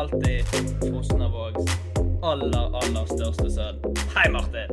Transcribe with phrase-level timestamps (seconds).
[0.00, 0.44] alltid
[0.80, 1.64] Fosnavågs
[2.22, 3.80] aller, aller største sønn.
[4.14, 4.70] Hei, Martin.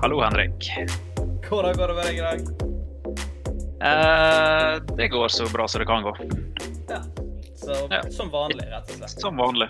[0.00, 0.68] Hallo, Henrik.
[1.44, 2.44] Hvordan går det med deg i dag?
[3.84, 6.14] Eh, det går så bra som det kan gå.
[6.88, 7.02] Ja.
[7.60, 7.98] Så, Ja.
[8.10, 9.20] Som vanlig, rett og slett.
[9.20, 9.68] Som vanlig.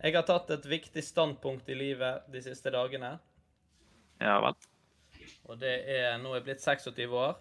[0.00, 3.18] Jeg har tatt et viktig standpunkt i livet de siste dagene.
[4.20, 4.56] Ja vel.
[5.44, 7.36] Og det er Nå er jeg blitt 26 år.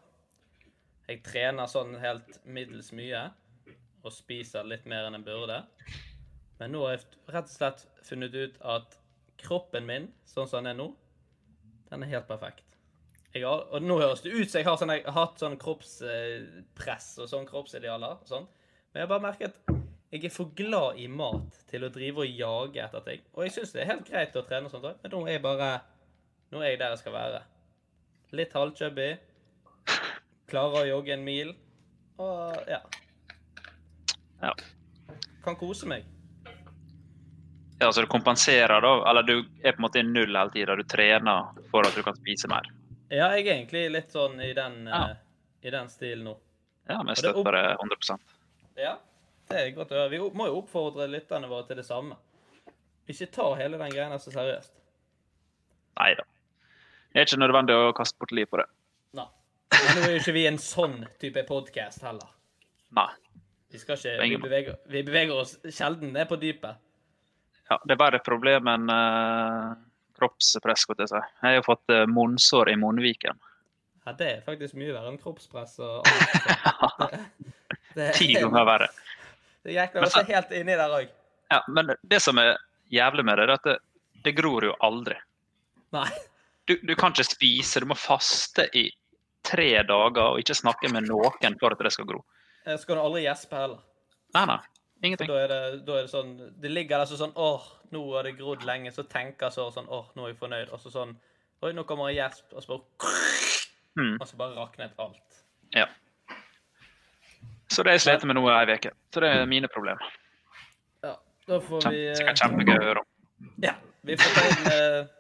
[1.08, 3.30] Jeg trener sånn helt middels mye.
[4.04, 5.62] Og spiser litt mer enn jeg burde.
[6.60, 9.00] Men nå har jeg rett og slett funnet ut at
[9.42, 10.90] kroppen min, sånn som den er nå,
[11.90, 12.64] den er helt perfekt.
[13.36, 17.10] Har, og nå høres det ut som jeg har, sånn, jeg har hatt sånn kroppspress
[17.20, 18.22] og sånn kroppsidealer.
[18.24, 18.48] og sånn.
[18.94, 19.60] Men jeg har bare merket
[20.16, 23.26] jeg er for glad i mat til å drive og jage etter ting.
[23.36, 25.36] Og jeg syns det er helt greit å trene og sånt òg, men nå er
[25.36, 25.70] jeg bare
[26.54, 27.40] Nå er jeg der jeg skal være.
[28.38, 29.08] Litt halvchubby.
[30.48, 31.56] Klarer å jogge en mil.
[32.22, 32.80] Og ja.
[34.44, 34.54] Ja.
[35.44, 36.06] Kan kose meg.
[37.86, 38.94] Ja, så du kompenserer, da?
[39.10, 40.76] Eller du er på en måte i null hele tida?
[40.76, 42.68] Du trener for at du kan spise mer?
[43.14, 45.02] Ja, jeg er egentlig litt sånn i den, Ja.
[45.12, 45.16] uh,
[45.62, 46.38] i den stilen nå.
[46.90, 48.18] Ja, vi er støtter det 100
[48.78, 48.96] Ja,
[49.50, 50.10] det er godt å høre.
[50.10, 52.18] Vi må jo oppfordre lytterne våre til det samme.
[53.10, 54.74] Ikke ta hele den greia så seriøst.
[56.00, 56.26] Nei da.
[57.14, 58.66] Det er ikke nødvendig å kaste bort liv på det.
[59.16, 59.28] Nei.
[59.76, 62.28] Men nå er jo ikke vi en sånn type podkast heller.
[62.98, 63.12] Nei.
[63.70, 66.82] Vi, ikke, vi, beveger, vi beveger oss sjelden ned på dypet.
[67.70, 69.76] Ja, det er verre problem med en uh,
[70.20, 71.22] kroppspress, skal jeg si.
[71.42, 73.40] Jeg har jo fått uh, munnsår i munnviken.
[74.06, 77.20] Ja, det er faktisk mye verre enn kroppspress og annet.
[77.96, 78.90] Det, Ti ganger verre.
[79.64, 81.12] Det gikk vel også helt inni der òg.
[81.48, 82.58] Ja, men det som er
[82.92, 83.76] jævlig med det, er at det,
[84.26, 85.16] det gror jo aldri.
[85.96, 86.10] Nei.
[86.68, 88.90] Du, du kan ikke spise, du må faste i
[89.48, 92.20] tre dager og ikke snakke med noen for at det skal gro.
[92.66, 93.82] Så skal du aldri gjespe heller.
[94.36, 94.60] Nei, nei.
[95.06, 95.30] Ingenting.
[95.30, 98.36] da er det, da er det sånn Det ligger der sånn åh, nå har det
[98.40, 98.92] grodd lenge.
[98.96, 100.74] Så tenker så sånn åh, nå er jeg fornøyd.
[100.74, 101.16] Og så sånn
[101.64, 102.52] Oi, nå kommer en gjesp.
[102.54, 103.16] Og så bare
[103.96, 104.18] Mm.
[104.20, 105.44] Og så bare raknet alt.
[105.72, 105.88] Ja.
[107.68, 108.92] Så det har jeg slitt med nå i ei uke.
[109.14, 110.04] Så det er mine problemer.
[111.04, 111.16] Ja,
[111.48, 113.52] da får vi eh, sikkert kjempegøy å høre om.
[113.64, 113.76] Ja.
[114.06, 115.14] Vi får ta inn eh,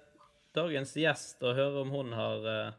[0.56, 2.76] dagens gjest og høre om hun har eh,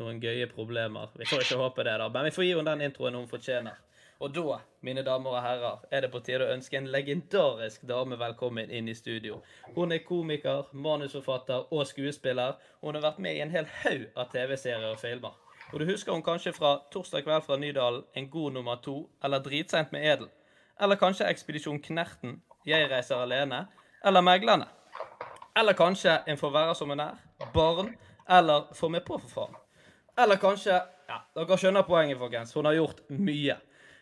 [0.00, 1.12] noen gøye problemer.
[1.20, 2.08] Vi får ikke håpe det, da.
[2.16, 3.78] Men vi får gi henne den introen hun fortjener.
[4.20, 8.16] Og da, mine damer og herrer, er det på tide å ønske en legendarisk dame
[8.16, 9.42] velkommen inn i studio.
[9.74, 12.56] Hun er komiker, manusforfatter og skuespiller.
[12.80, 15.36] Hun har vært med i en hel haug av TV-serier og filmer.
[15.72, 19.38] Og du husker hun kanskje fra 'Torsdag kveld fra Nydalen', 'En god nummer to' eller
[19.38, 20.32] 'Dritseint med Edel'.
[20.80, 23.66] Eller kanskje 'Ekspedisjon Knerten', 'Jeg reiser alene'
[24.04, 24.68] eller 'Meglerne'.
[25.56, 27.14] Eller kanskje en får være som en er.
[27.54, 27.96] Barn.
[28.30, 29.56] Eller få meg på, for faen.
[30.18, 32.52] Eller kanskje Ja, dere skjønner poenget, folkens.
[32.52, 33.56] Hun har gjort mye.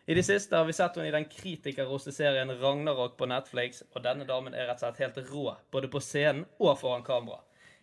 [0.06, 4.02] I det siste har vi sett henne i den kritikerroste serien Ragnarok på Netflix, og
[4.04, 7.38] denne damen er rett og slett helt rå, både på scenen og foran kamera.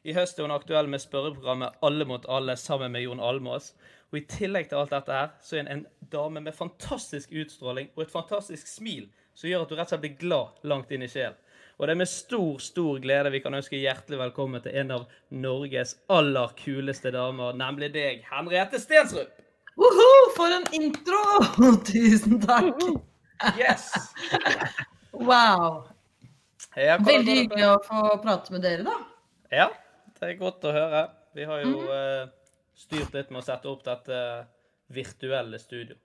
[0.06, 3.72] I høst er hun aktuell med spørreprogrammet Alle mot alle sammen med Jon Almås.
[4.12, 5.84] Og i tillegg til alt dette her, så er hun en
[6.14, 10.06] dame med fantastisk utstråling og et fantastisk smil som gjør at du rett og slett
[10.06, 11.38] blir glad langt inn i sjelen.
[11.80, 15.08] Og det er med stor, stor glede vi kan ønske hjertelig velkommen til en av
[15.34, 19.41] Norges aller kuleste damer, nemlig deg, Henriette Stensrup.
[19.82, 21.22] Woho, for en intro!
[21.90, 22.84] Tusen takk.
[23.58, 23.90] Yes!
[25.12, 25.88] Wow.
[26.76, 29.00] Veldig hyggelig å få prate med dere, da.
[29.52, 29.68] Ja,
[30.20, 31.02] det er godt å høre.
[31.36, 32.30] Vi har jo eh,
[32.78, 34.22] styrt litt med å sette opp dette
[34.92, 35.98] virtuelle studio.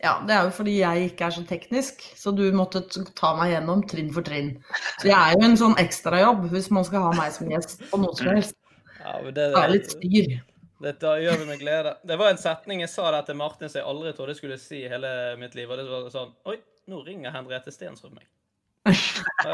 [0.00, 2.80] Ja, Det er jo fordi jeg ikke er så teknisk, så du måtte
[3.18, 4.54] ta meg gjennom trinn for trinn.
[5.02, 8.00] Så jeg er jo en sånn ekstrajobb hvis man skal ha meg som gjest på
[8.00, 8.56] noe som helst.
[9.00, 10.32] Ja, det, Det er litt styr.
[10.80, 11.90] Dette gjør vi med glede.
[12.08, 14.56] Det var en setning jeg sa der til Martin som jeg aldri trodde jeg skulle
[14.60, 15.10] si i hele
[15.40, 15.68] mitt liv.
[15.68, 16.56] Og det var sånn Oi,
[16.88, 18.24] nå ringer Henriette Stensrud meg.
[19.44, 19.52] Ja,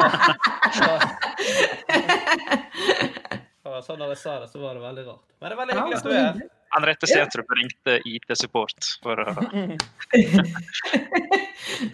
[3.65, 5.27] ja, sånn da jeg sa det, så var det veldig rart.
[5.41, 6.37] Men det er veldig hyggelig at du er her.
[6.77, 9.25] Henriette Stensrup ringte IT-support for å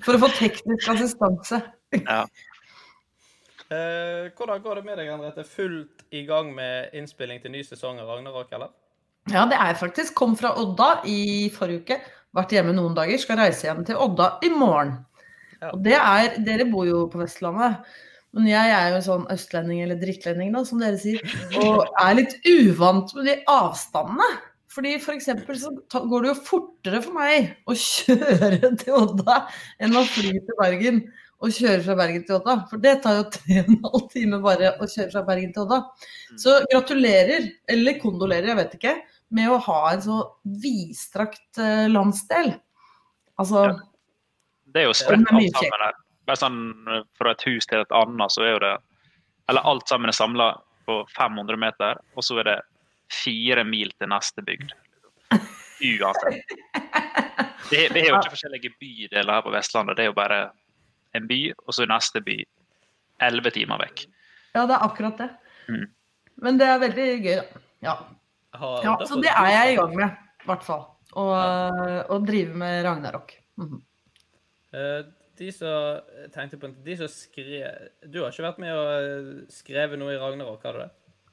[0.05, 1.57] For å få teknisk assistanse.
[1.97, 2.23] ja.
[3.73, 5.47] Eh, hvordan går det med deg, Henriette?
[5.49, 8.69] Fullt i gang med innspilling til ny sesong av Ragnarok, eller?
[9.31, 10.17] Ja, det er faktisk.
[10.19, 11.99] Kom fra Odda i forrige uke.
[12.35, 13.21] Vært hjemme noen dager.
[13.21, 14.97] Skal reise hjem til Odda i morgen.
[15.61, 15.71] Ja.
[15.71, 17.85] Og det er Dere bor jo på Vestlandet.
[18.33, 21.21] Men jeg er jo sånn østlending, eller drittlending, da, som dere sier.
[21.61, 24.31] Og er litt uvant med de avstandene.
[24.73, 25.69] Fordi for eksempel så
[26.09, 29.43] går det jo fortere for meg å kjøre til Odda
[29.85, 31.03] enn å fly til Bergen
[31.43, 32.55] og kjøre fra Bergen til Odda.
[32.71, 35.67] For det tar jo tre og en halv time bare å kjøre fra Bergen til
[35.67, 35.81] Odda.
[36.41, 38.95] Så gratulerer, eller kondolerer, jeg vet ikke,
[39.35, 40.19] med å ha en så
[40.63, 42.55] vidstrakt eh, landsdel.
[43.41, 43.81] Altså, Ja.
[44.73, 45.97] Det er jo spredt er alt sammen her.
[46.29, 48.77] Bare sånn eh, fra et hus til et annet, så er jo det
[49.51, 50.47] Eller alt sammen er samla
[50.87, 52.59] på 500 meter, og så er det
[53.13, 54.73] fire mil til neste bygd.
[55.83, 56.55] Uansett.
[57.69, 59.99] Det, det er jo ikke forskjellige bydeler her på Vestlandet.
[59.99, 60.41] Det er jo bare
[61.19, 62.39] en by, og så neste by
[63.23, 64.07] elleve timer vekk.
[64.55, 65.29] ja, det er akkurat det.
[65.69, 65.87] Mm.
[66.43, 67.63] Men det er veldig gøy, da.
[67.83, 67.97] Ja.
[68.53, 70.85] Har- ja så det er jeg i gang med, i hvert fall.
[71.17, 72.19] Å ja.
[72.25, 73.35] drive med Ragnarok.
[73.61, 73.83] Mhm.
[74.73, 75.03] Eh,
[75.37, 76.01] De som
[76.33, 80.19] tenkte på De som skrev Du har ikke vært med og eh, skrevet noe i
[80.21, 80.91] Ragnarok, har du det?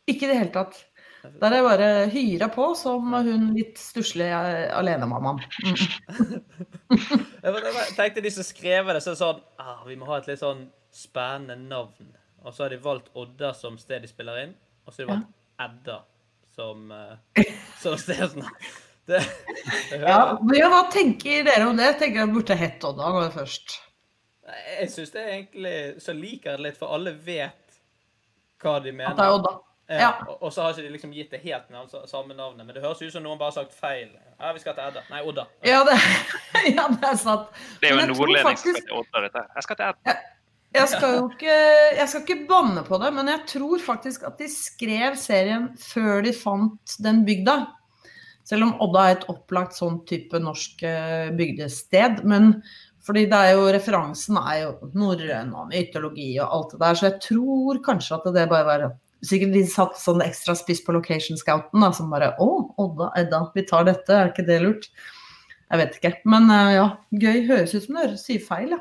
[0.10, 0.80] Ikke i det hele tatt.
[1.22, 4.40] Der er jeg bare hyra på som hun litt stusslige
[4.74, 5.42] alenemammaen.
[5.64, 6.40] Mhm.
[7.44, 10.66] Jeg tenkte de som skrev det, så sånn ah, Vi må ha et litt sånn
[10.96, 12.16] spennende navn.
[12.44, 14.56] Og så har de valgt Odda som sted de spiller inn,
[14.88, 16.00] og så har de valgt Edda
[16.60, 17.44] som, eh,
[17.82, 18.56] som stedsnavn.
[19.10, 19.22] Det,
[19.90, 21.88] det Ja, men ja, hva tenker dere om det?
[21.94, 23.80] Jeg tenker jeg burde hett Odda nå først.
[24.50, 27.80] Jeg syns det er egentlig Så liker jeg det litt, for alle vet
[28.62, 29.12] hva de mener.
[29.14, 29.56] At det er Odda.
[29.90, 30.10] Ja, Ja.
[30.28, 32.66] og- Og så har ikke de liksom gitt det helt navn, samme navnet.
[32.66, 34.12] Men det høres ut som noen bare har sagt feil.
[34.40, 35.02] Ja, vi skal til Edda.
[35.10, 35.48] Nei, Odda.
[35.66, 35.96] Ja, det,
[36.78, 37.48] ja, det er sant.
[37.82, 39.46] Det er jo en jeg nordlending som heter skal til Odda, dette.
[39.56, 40.14] Jeg skal til Edda.
[40.76, 41.54] Jeg skal jo ikke,
[41.98, 46.22] jeg skal ikke banne på det, men jeg tror faktisk at de skrev serien før
[46.26, 47.58] de fant den bygda.
[48.46, 52.24] Selv om Odda er et opplagt sånn type norsk eh, bygdested.
[52.30, 52.56] Men
[53.06, 57.08] fordi det er jo referansen er jo norrøn og mytologi og alt det der, så
[57.10, 58.90] jeg tror kanskje at det bare var
[59.20, 62.46] Sikkert de satt sånn ekstra spiss på location scouten, da, som bare Å,
[62.80, 64.88] Odda, Edda, vi tar dette, er ikke det lurt?
[65.68, 66.14] Jeg vet ikke.
[66.32, 67.42] Men eh, ja, gøy.
[67.50, 68.80] Høres ut som det høres sier feil, ja.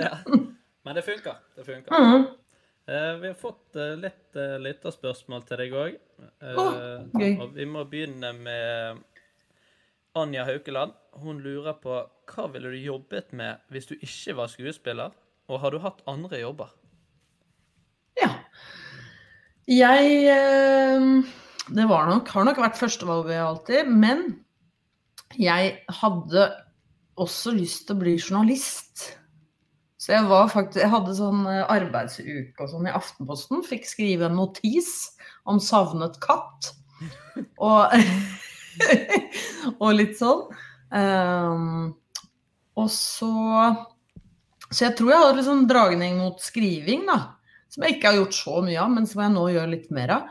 [0.00, 0.14] Ja.
[0.86, 1.34] Men det funker.
[1.56, 1.94] Det funker.
[1.94, 2.26] Mm.
[2.86, 5.96] Uh, vi har fått uh, litt uh, lytterspørsmål til deg òg.
[6.46, 6.66] Å,
[7.18, 7.32] gøy.
[7.42, 9.00] og vi må begynne med
[10.16, 10.94] Anja Haukeland.
[11.18, 11.98] Hun lurer på
[12.30, 15.16] hva ville du jobbet med hvis du ikke var skuespiller?
[15.50, 16.70] Og har du hatt andre jobber?
[18.22, 18.30] Ja.
[19.66, 20.22] Jeg
[21.66, 24.24] Det var nok, har nok vært førstevalget alltid, men
[25.34, 26.48] jeg hadde
[27.18, 29.08] også lyst til å bli journalist.
[30.06, 33.64] Så jeg faktisk Jeg hadde sånn eh, arbeidsuke og sånn i Aftenposten.
[33.66, 34.92] Fikk skrive en notis
[35.50, 36.68] om savnet katt.
[37.58, 37.90] Og,
[39.82, 40.44] og litt sånn.
[40.94, 41.96] Um,
[42.78, 43.32] og så
[44.70, 47.34] Så jeg tror jeg hadde sånn dragning mot skriving, da.
[47.66, 50.12] Som jeg ikke har gjort så mye av, men som jeg nå gjør litt mer
[50.20, 50.30] av.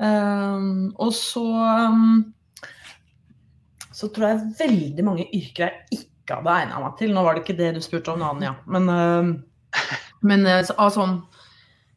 [0.00, 1.44] Um, og så
[1.92, 2.32] um,
[3.92, 7.12] Så tror jeg veldig mange yrker jeg ikke hadde egna meg til.
[7.14, 8.54] Nå var det ikke det du spurte om, Anja.
[8.66, 9.78] Men, uh,
[10.22, 11.22] men uh, så- av sånn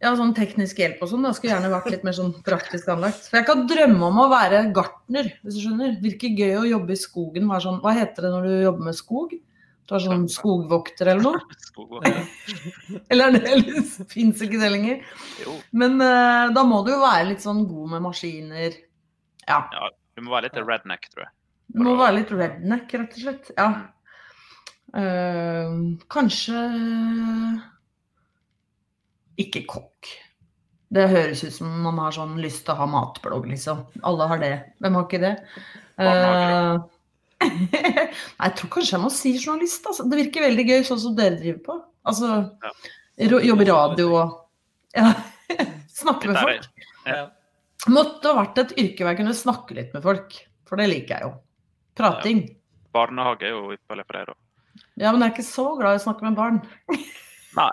[0.04, 1.24] ja, sånn teknisk hjelp og sånn.
[1.26, 3.30] Da skulle gjerne vært litt mer sånn praktisk anlagt.
[3.30, 5.96] For jeg kan drømme om å være gartner, hvis du skjønner.
[6.04, 7.50] Virker gøy å jobbe i skogen.
[7.64, 9.38] Sånn, hva heter det når du jobber med skog?
[9.86, 11.40] Du er sånn skogvokter eller noe?
[13.12, 15.02] Eller er eller fins ikke det lenger?
[15.44, 15.54] Jo.
[15.78, 18.78] Men uh, da må du jo være litt sånn god med maskiner.
[19.46, 19.60] Ja.
[19.74, 21.34] Ja, du må være litt redneck, tror jeg.
[21.76, 23.52] Du må være litt redneck, rett og slett.
[23.58, 23.68] Ja.
[24.96, 25.72] Eh,
[26.12, 26.60] kanskje
[29.42, 30.12] ikke kokk.
[30.96, 33.82] Det høres ut som man har sånn lyst til å ha matblogg, liksom.
[34.08, 34.54] Alle har det.
[34.84, 35.34] Hvem har ikke det?
[36.00, 36.76] Eh,
[37.46, 39.88] jeg tror kanskje jeg må si journalist.
[39.90, 40.06] Altså.
[40.08, 41.80] Det virker veldig gøy, sånn som dere driver på.
[42.08, 42.32] Altså,
[42.64, 43.40] Ja.
[43.50, 44.38] jobbe radio og
[44.96, 45.12] ja.
[46.00, 46.70] snakke med folk.
[47.10, 47.26] Ja.
[47.92, 50.40] Måtte ha vært et yrke hvor jeg kunne snakke litt med folk.
[50.66, 51.36] For det liker jeg jo.
[52.00, 52.46] Prating.
[52.96, 54.45] Barnehage er jo ypperlig for deg, da.
[54.96, 56.62] Ja, men jeg er ikke så glad i å snakke med barn.
[57.56, 57.72] Nei.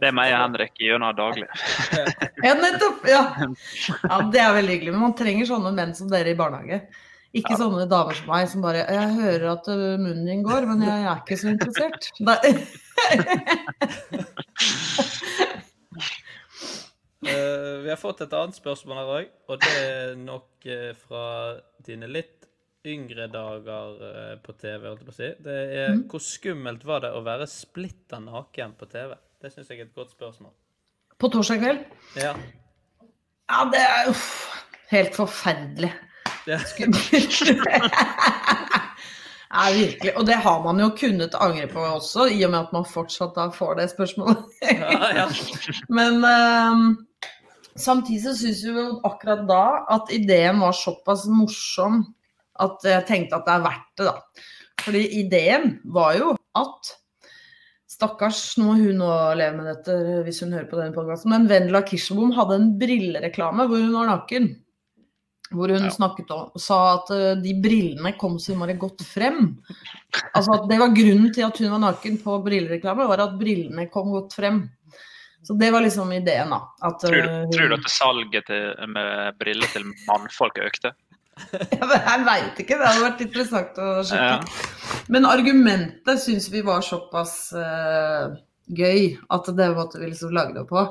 [0.00, 1.46] Det er meg og Henrik gjennom daglig.
[2.46, 3.04] Ja, nettopp!
[3.08, 3.22] Ja.
[3.36, 4.92] ja, det er veldig hyggelig.
[4.94, 6.78] Men man trenger sånne menn som dere i barnehage.
[7.36, 11.04] Ikke sånne damer som meg som bare Jeg hører at munnen din går, men jeg
[11.04, 12.02] er ikke så interessert.
[17.20, 21.52] Eh, vi har fått et annet spørsmål her òg, og det er nok eh, fra
[21.84, 22.39] dine litt
[22.86, 25.30] yngre dager eh, på TV, holdt jeg på å si.
[25.44, 26.04] Det er mm.
[26.10, 29.14] hvor skummelt var det å være splitter naken på TV?
[29.40, 30.52] Det syns jeg er et godt spørsmål.
[31.20, 31.82] På torsdag kveld?
[32.20, 32.34] Ja.
[33.50, 34.30] Ja, det er uff,
[34.92, 35.92] helt forferdelig.
[36.48, 36.60] Ja.
[36.70, 37.42] Skummelt.
[39.50, 40.12] Ja, virkelig.
[40.14, 43.32] Og det har man jo kunnet angre på også, i og med at man fortsatt
[43.34, 44.44] da får det spørsmålet.
[44.62, 45.24] Ja, ja.
[45.98, 46.84] Men um,
[47.74, 49.64] samtidig så syns vi jo akkurat da
[49.96, 52.04] at ideen var såpass morsom
[52.58, 54.46] at jeg tenkte at det er verdt det, da.
[54.80, 56.96] Fordi ideen var jo at
[57.90, 61.48] Stakkars, nå må hun nå leve med dette hvis hun hører på denne podkasten, men
[61.50, 64.46] Vendela Kirsebom hadde en brillereklame hvor hun var naken.
[65.50, 65.90] Hvor hun Ja.
[65.90, 69.56] snakket om, sa at eh, de brillene kom så innmari godt frem.
[70.32, 73.90] Altså at Det var grunnen til at hun var naken på brillereklame, var at brillene
[73.90, 74.70] kom godt frem.
[75.42, 76.60] Så det var liksom ideen, da.
[76.86, 80.92] At, Tror, eh, du- tror du at salget til, med briller til mannfolk økte?
[81.78, 84.36] Ja, men Jeg veit ikke, det hadde vært interessant å sjekke.
[84.40, 84.98] Ja.
[85.12, 88.34] Men argumentet syns vi var såpass uh,
[88.70, 90.84] gøy at det måtte vi liksom lage det på.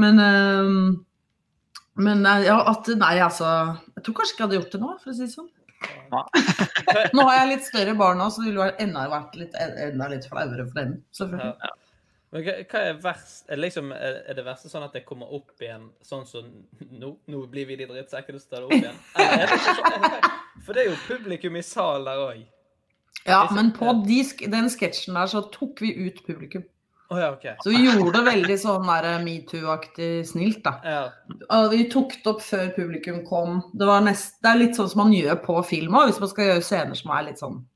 [0.00, 0.94] Men uh,
[1.94, 3.46] Men eh, ja, at Nei, altså
[3.94, 5.52] Jeg tror kanskje ikke jeg hadde gjort det nå, for å si det sånn.
[7.14, 10.26] Nå har jeg litt større barn nå, så det ville enda, vært litt, enda litt
[10.30, 10.94] flauere for dem.
[11.16, 11.54] selvfølgelig.
[11.60, 11.72] Ja.
[12.34, 13.44] Men hva, er verst?
[13.46, 16.48] Er, liksom, er det verste sånn at det kommer opp igjen sånn som
[16.90, 18.98] nå, nå blir vi de drittsekkene som tar det opp igjen?
[19.22, 20.32] Eller er det?
[20.64, 22.42] For det er jo publikum i salen der òg.
[23.24, 24.18] Ja, men på de,
[24.50, 26.64] den sketsjen der så tok vi ut publikum.
[27.12, 27.44] Oh, ja, OK.
[27.62, 30.72] Så vi gjorde det veldig sånn der metoo-aktig snilt, da.
[30.82, 31.60] Ja.
[31.70, 33.60] Vi tok det opp før publikum kom.
[33.76, 36.32] Det, var nest, det er litt sånn som man gjør på film òg, hvis man
[36.32, 37.68] skal gjøre scener som er litt sånn eh,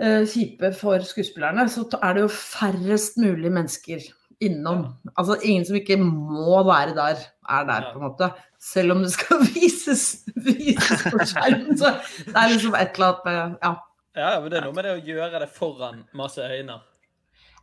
[0.00, 1.66] kjipe for skuespillerne.
[1.68, 4.06] Så er det jo færrest mulig mennesker
[4.40, 4.86] innom.
[5.16, 8.30] Altså ingen som ikke må være der, er der, på en måte.
[8.60, 10.04] Selv om det skal vises,
[10.36, 11.76] vises på skjermen.
[11.78, 11.92] Så
[12.26, 13.74] det er liksom et eller annet med Ja.
[14.16, 16.80] ja, men det er noe med det å gjøre det foran masse øyne.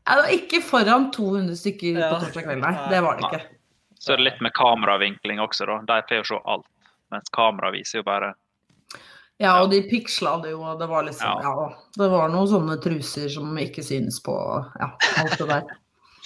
[0.08, 2.74] Ja, ikke foran 200 stykker på torsdag kveld, nei.
[2.92, 3.46] Det var det ikke.
[4.00, 5.82] Så er det litt med kameravinkling også, da.
[5.90, 6.68] De pleier jo se alt.
[7.12, 8.34] Mens kamera viser jo bare
[9.38, 11.52] Ja, og de piksla det jo, og det var liksom Ja.
[11.54, 11.68] Ja,
[11.98, 14.34] det var noen sånne truser som ikke synes på
[14.80, 15.76] Ja, alt det der.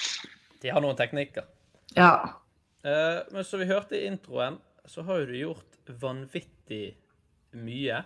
[0.61, 1.47] De har noen teknikker.
[1.97, 2.37] Ja.
[2.85, 6.83] Uh, men som vi hørte i introen, så har jo du gjort vanvittig
[7.57, 8.03] mye.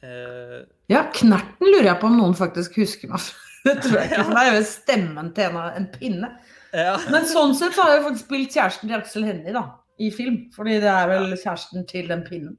[0.00, 3.46] Uh, ja, Knerten lurer jeg på om noen faktisk husker meg fra.
[3.66, 6.28] Det tror jeg ikke, for det er jo stemmen til en, en pinne.
[6.72, 6.94] ja.
[7.12, 9.64] Men sånn sett så har jeg faktisk spilt kjæresten til Aksel Hennie, da,
[10.00, 10.38] i film.
[10.54, 12.54] Fordi det er vel kjæresten til den pinnen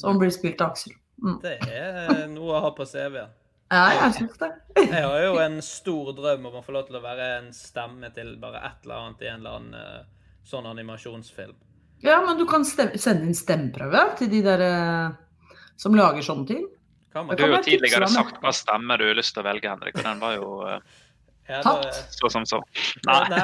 [0.00, 0.94] som blir spilt av Aksel.
[1.22, 1.38] Mm.
[1.42, 3.32] Det er noe å ha på CV-en.
[3.72, 4.48] Ja, jeg syns det.
[4.78, 8.12] Jeg har jo en stor drøm om å få lov til å være en stemme
[8.14, 11.56] til bare et eller annet i en eller annen eh, sånn animasjonsfilm.
[12.04, 16.68] Ja, men du kan sende inn stemmeprøve til de der eh, som lager sånne ting.
[17.12, 17.38] Kan man?
[17.38, 20.06] Du har jo tidligere sagt hva stemme du har lyst til å velge, Henrik, og
[20.12, 21.02] den var jo eh,
[21.48, 21.98] Ja, Tatt.
[22.14, 22.60] så som så.
[23.06, 23.40] Nei, Nei.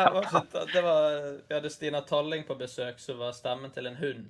[0.73, 4.29] det var, Vi hadde Stina Talling på besøk, som var stemmen til en hund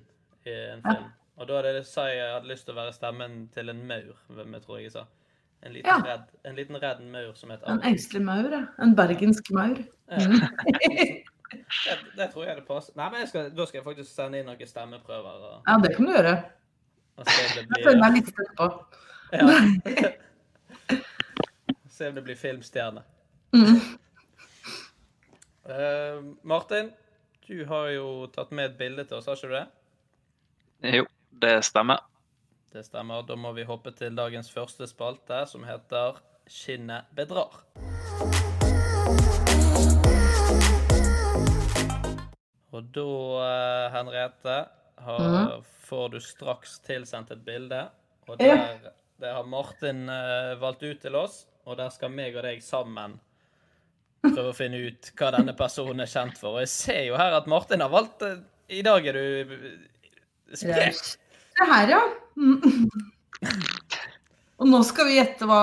[0.49, 1.11] i en film.
[1.37, 3.79] Og da hadde jeg sa jeg jeg hadde lyst til å være stemmen til en
[3.89, 5.05] maur, hvem jeg tror jeg sa.
[5.63, 5.97] En liten, Ja.
[6.05, 8.65] redd, en liten redd maur som het En engstelig maur, ja.
[8.83, 9.77] En bergensk maur.
[11.53, 12.93] Det, det tror jeg det passer.
[12.97, 15.35] Nei, men jeg skal, Da skal jeg faktisk sende inn noen stemmeprøver.
[15.49, 16.31] Og, Ja, det kan du gjøre.
[17.17, 18.67] det Jeg føler blir meg litt støtt på.
[19.33, 19.43] ja.
[21.93, 23.03] Se om det blir filmstjerne.
[23.53, 23.77] Mm.
[25.69, 26.89] Uh, Martin,
[27.47, 29.67] du har jo tatt med et bilde til oss, har ikke du det?
[30.97, 31.05] Jo,
[31.41, 32.03] det stemmer.
[32.73, 33.23] Det stemmer.
[33.27, 36.17] Da må vi hoppe til dagens første spalte, som heter
[36.49, 37.61] skinnet bedrar.
[42.73, 43.09] Og da,
[43.45, 44.55] eh, Henriette,
[45.03, 47.83] har, får du straks tilsendt et bilde.
[48.27, 52.45] Og der, det har Martin eh, valgt ut til oss, og der skal meg og
[52.47, 53.19] deg sammen
[54.23, 56.55] prøve å finne ut hva denne personen er kjent for.
[56.55, 58.39] Og jeg ser jo her at Martin har valgt eh,
[58.79, 59.59] I dag er du
[60.55, 61.19] sprek.
[61.57, 62.01] Se her, ja.
[62.37, 62.61] Mm.
[64.63, 65.59] Og nå skal vi gjette hva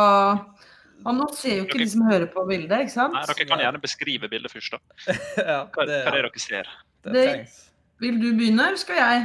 [1.01, 3.15] ja, Nå ser jo ikke de som hører på bildet, ikke sant?
[3.17, 4.73] Nei, dere kan gjerne beskrive bildet først.
[4.77, 4.81] da.
[5.51, 6.67] Ja, Hva, det, hva er det dere ser?
[7.07, 7.49] det Det-
[8.05, 9.17] Vil du begynne, eller skal jeg?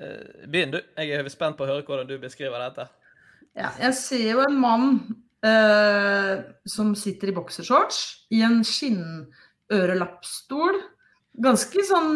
[0.00, 0.78] Eh, Begynn, du.
[0.96, 2.84] Jeg er spent på å høre hvordan du beskriver dette.
[3.56, 4.86] Ja, jeg ser jo en mann
[5.44, 6.34] eh,
[6.68, 7.98] som sitter i boksershorts
[8.32, 10.74] i en skinnørelappstol.
[11.40, 12.10] Ganske sånn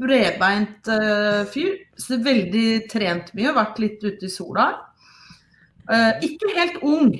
[0.00, 1.76] bredbeint uh, fyr.
[2.00, 4.70] Så veldig trent mye, vært litt ute i sola.
[5.86, 7.14] Uh, ikke helt ung.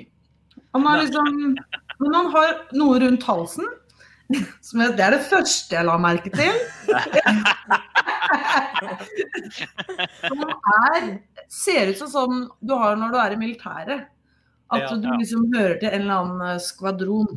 [0.74, 1.54] Han har liksom
[2.00, 3.68] Men han har noe rundt halsen.
[4.66, 6.52] Som jeg, det er det første jeg la merke til.
[10.24, 10.40] Han
[10.94, 11.08] er,
[11.52, 14.08] ser ut som sånn du har når du er i militæret.
[14.74, 17.36] At du liksom hører til en eller annen eh, skvadron.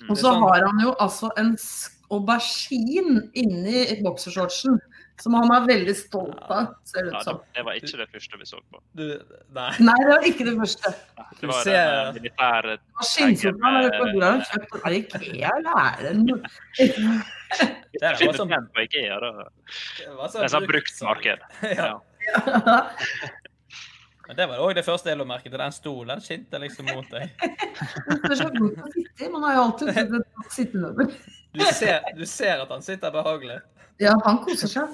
[0.00, 0.08] Mm.
[0.10, 4.80] Og så har han jo altså en sk- aubergine inni boksershortsen.
[5.18, 7.40] Som han er veldig stolt av, ser det ut som.
[7.56, 8.78] det var ikke det første vi så på.
[8.94, 9.02] Du,
[9.56, 9.70] nei.
[9.82, 10.92] Nei, det var ikke det første.
[11.40, 13.08] Det var en militær eh, var.
[13.18, 14.78] Jeg vet ikke hvor han har kjøpt den.
[14.78, 16.38] Er det Ikea, eller er det noe
[17.98, 19.48] Det er sånn, på Ikea, da.
[19.98, 21.46] det var er sånn bruktmarked.
[21.78, 21.92] Ja.
[24.28, 25.56] Men det var òg det første jeg la merke til.
[25.56, 27.30] Den stolen skinte liksom mot deg.
[27.40, 29.28] Det er så godt å sitte i.
[29.32, 31.08] Man har jo alltid et godt sittemøbel.
[31.56, 33.56] Du ser, du ser at han sitter behagelig.
[34.04, 34.92] Ja, han koser seg.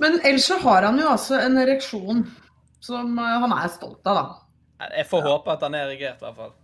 [0.00, 2.24] Men ellers så har han jo altså en ereksjon
[2.80, 4.24] som eh, han er stolt av, da.
[4.94, 6.54] Jeg får håpe at han er erigert, i hvert fall.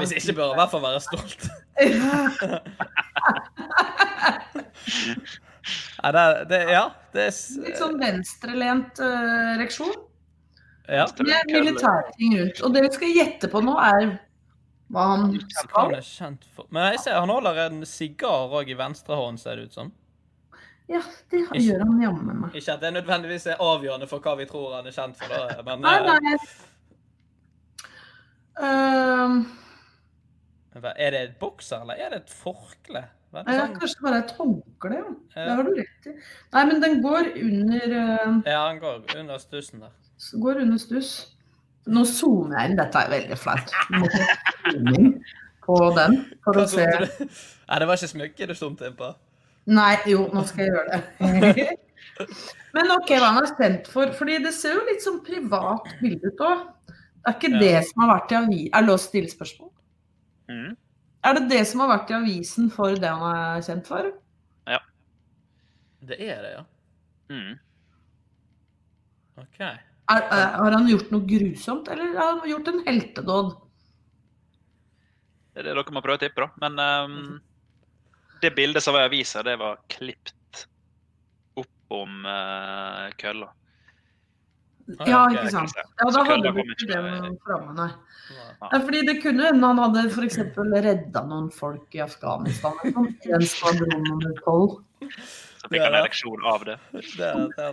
[0.00, 1.40] Hvis ikke bør han i hvert fall være stolt.
[6.02, 9.94] Nei, det, det, ja, det er Litt sånn venstrelent uh, ereksjon.
[10.88, 11.08] ja.
[11.24, 12.62] Med militærting rundt.
[12.66, 14.16] Og det vi skal gjette på nå, er
[14.92, 15.94] hva han skal.
[15.96, 16.68] er kjent for.
[16.74, 19.92] Men jeg ser han holder en sigar òg i venstre hånd, ser det ut som.
[20.90, 21.00] Ja,
[21.32, 22.56] det gjør han jammen meg.
[22.60, 25.64] Ikke at det nødvendigvis er avgjørende for hva vi tror han er kjent for, da,
[25.64, 26.36] men Nei, eh, nei.
[28.54, 29.40] Uh,
[30.92, 33.06] er det et bokser, eller er det et forkle?
[33.42, 33.74] Ja, sånn?
[33.80, 35.04] kanskje det bare et håndkle, ja.
[35.34, 35.54] Det Ja.
[35.56, 36.12] har du rett i.
[36.54, 39.90] Nei, men den går under eh, Ja, den går under stussen der.
[40.40, 41.12] Går under stuss.
[41.86, 42.76] Nå zoomer jeg inn.
[42.76, 43.72] Dette er veldig flaut.
[45.64, 46.84] På den for å se.
[46.86, 49.10] Nei, det var ikke smykket du zoomte inn på.
[49.72, 51.66] Nei, jo, nå skal jeg gjøre det.
[52.76, 54.12] Men OK, hva han er spent for.
[54.16, 56.66] Fordi det ser jo litt sånn privat bilde ut òg.
[57.24, 57.60] Det er ikke Ja.
[57.62, 59.70] det som har vært i avisen Er det lov å stille spørsmål?
[60.52, 60.76] Mm.
[61.24, 64.10] Er det det som har vært i avisen for det han er kjent for?
[64.68, 64.80] Ja.
[66.04, 66.64] Det er det, ja.
[67.32, 67.54] Mm.
[69.40, 69.60] OK.
[69.64, 73.54] Er, er, har han gjort noe grusomt, eller har han gjort en heltedåd?
[75.54, 76.50] Det er det dere må prøve å tippe, da.
[76.60, 77.18] Men um,
[78.42, 80.66] det bildet som var i avisa, det var klipt
[81.56, 83.48] opp om uh, kølla.
[85.08, 85.72] Ja, ikke sant.
[85.78, 87.38] Ja, da hadde du ikke det med.
[87.46, 87.90] framme, nei.
[88.34, 88.68] Ja.
[88.80, 90.38] Fordi det kunne hende han hadde f.eks.
[90.84, 92.76] redda noen folk i Afghanistan.
[92.84, 94.78] en skvadron nummer tolv.
[95.64, 96.76] Så fikk han ereksjon av det.
[97.16, 97.70] Det, det,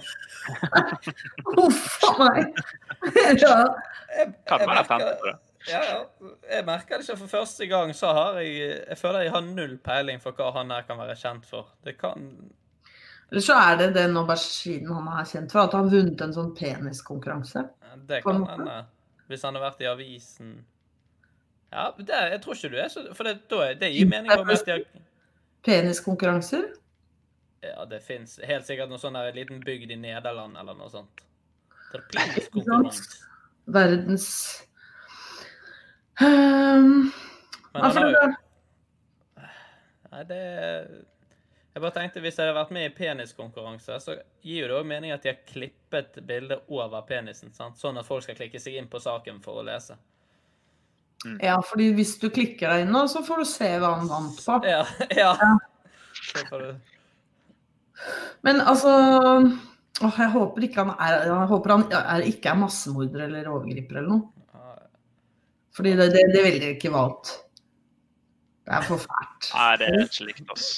[1.60, 2.62] Uff a meg!
[3.42, 3.56] Ja.
[4.48, 5.38] Kan være merker- på det.
[5.70, 5.98] Ja, ja.
[6.50, 8.56] Jeg merker det ikke for første gang, så har jeg
[8.90, 11.68] Jeg føler jeg har null peiling for hva han her kan være kjent for.
[11.86, 12.32] Det kan
[13.32, 16.34] Eller så er det den auberginen han er kjent for, at han har vunnet en
[16.36, 17.64] sånn peniskonkurranse.
[18.10, 18.82] Det kan hende.
[19.32, 20.52] Hvis han har vært i avisen
[21.72, 24.52] Ja, det, jeg tror ikke du er så For det, da, det gir mening meg
[24.52, 25.04] at de
[25.64, 26.66] Peniskonkurranser?
[27.64, 31.22] Ja, det fins helt sikkert noe sånn liten bygd i Nederland eller noe sånt.
[31.92, 33.22] Det er peniskonkurranse.
[33.72, 34.28] Verdens
[36.20, 37.12] um,
[37.76, 38.32] Men har det,
[40.12, 40.42] Nei, det
[41.72, 44.88] Jeg bare tenkte hvis jeg hadde vært med i peniskonkurranse, så gir jo det òg
[44.90, 47.80] mening at de har klippet bildet over penisen, sant?
[47.80, 49.96] sånn at folk skal klikke seg inn på saken for å lese.
[51.40, 54.42] ja, fordi hvis du klikker deg inn nå, så får du se hva han vant
[54.44, 54.58] på.
[54.68, 54.84] Ja.
[55.22, 55.32] ja.
[55.40, 56.74] ja.
[58.42, 58.92] Men altså
[60.02, 64.02] åh, Jeg håper ikke han er, jeg håper han er, ikke er massemorder eller overgriper
[64.02, 64.30] eller noe.
[65.72, 67.38] Fordi det, det, det ville jeg ikke valgt.
[68.68, 69.54] Det er for fælt.
[69.56, 70.72] Nei, det er ikke likt oss.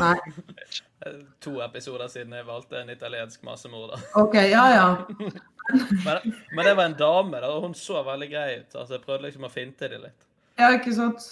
[0.00, 0.18] Nei.
[1.44, 4.00] To episoder siden jeg valgte en italiensk massemorder.
[4.20, 4.86] OK, ja ja.
[6.04, 8.74] Men, men det var en dame, da, og hun så veldig grei ut.
[8.76, 10.26] Altså, Jeg prøvde liksom å finte det litt.
[10.60, 11.24] Ja, ikke sant.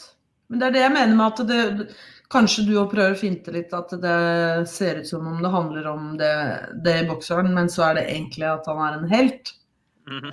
[0.48, 1.88] Men det er det jeg mener med at det
[2.32, 5.88] Kanskje du òg prøver å finte litt at det ser ut som om det handler
[5.90, 6.32] om det,
[6.80, 9.52] det i bokseren, men så er det egentlig at han er en helt.
[10.08, 10.32] Mhm.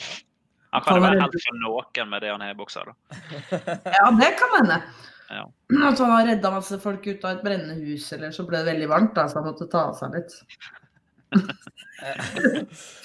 [0.70, 2.88] Han kan jo være helt for noen med det han er i bokser.
[2.88, 3.20] da.
[3.98, 4.80] Ja, det kan hende.
[5.30, 5.44] Ja.
[5.86, 8.72] At han har redda masse folk ut av et brennende hus, eller så ble det
[8.74, 10.34] veldig varmt, da, så han måtte ta av seg litt.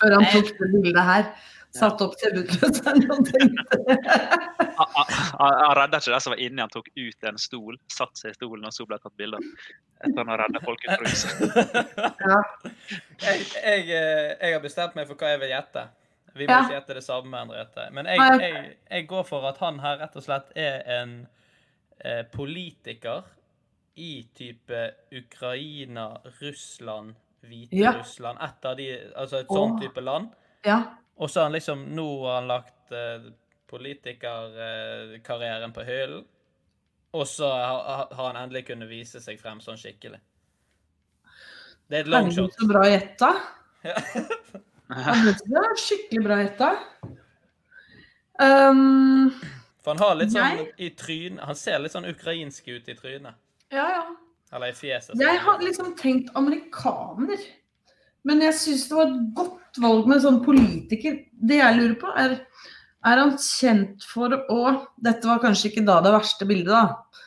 [0.00, 1.26] Før han tok det bildet her.
[1.74, 3.96] Satt opp TV-utløseren og tenkte
[4.78, 8.36] Han, redda ikke det som var inni, han tok ut en stol, satte seg i
[8.38, 9.48] stolen og så ble tatt bilde av.
[10.06, 11.34] Etter han har redda folk ut fra huset.
[12.30, 12.38] ja.
[13.24, 15.86] Jeg, jeg, eh, jeg har bestemt meg for hva jeg vil gjette.
[16.34, 16.60] Vi må Ja.
[16.62, 17.88] ikke gjette det samme, Henriette.
[17.94, 21.18] Men jeg, jeg, jeg går for at han her rett og slett er en
[22.32, 23.22] politiker
[23.94, 28.38] i type Ukraina, Russland, Hviterussland.
[28.42, 30.28] Et av de Altså et sånn type land.
[30.66, 30.82] ja.
[31.16, 33.20] Og så har han liksom Nå har han lagt eh,
[33.70, 36.24] politikerkarrieren på hyllen.
[37.14, 40.18] Og så har, han endelig kunnet vise seg frem sånn skikkelig.
[41.86, 42.50] Det er et longshot.
[42.58, 43.34] Så bra gjetta.
[43.84, 43.92] Ja.
[44.88, 46.68] Ja, det var skikkelig bra gjetta.
[48.40, 49.28] Um,
[49.84, 50.68] For han har litt sånn Nei.
[50.80, 53.34] i trynet Han ser litt sånn ukrainsk ut i trynet.
[53.74, 54.04] ja, ja.
[54.54, 55.18] Eller i fjeset.
[55.18, 57.40] Jeg har liksom tenkt amerikaner.
[58.24, 61.16] Men jeg syns det var et godt valg med sånn politiker.
[61.34, 62.36] Det jeg lurer på, er
[63.04, 64.60] er han kjent for å
[65.04, 67.24] Dette var kanskje ikke da det verste bildet, da.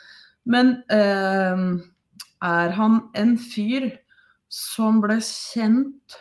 [0.47, 1.65] Men eh,
[2.47, 3.91] er han en fyr
[4.47, 6.17] som ble kjent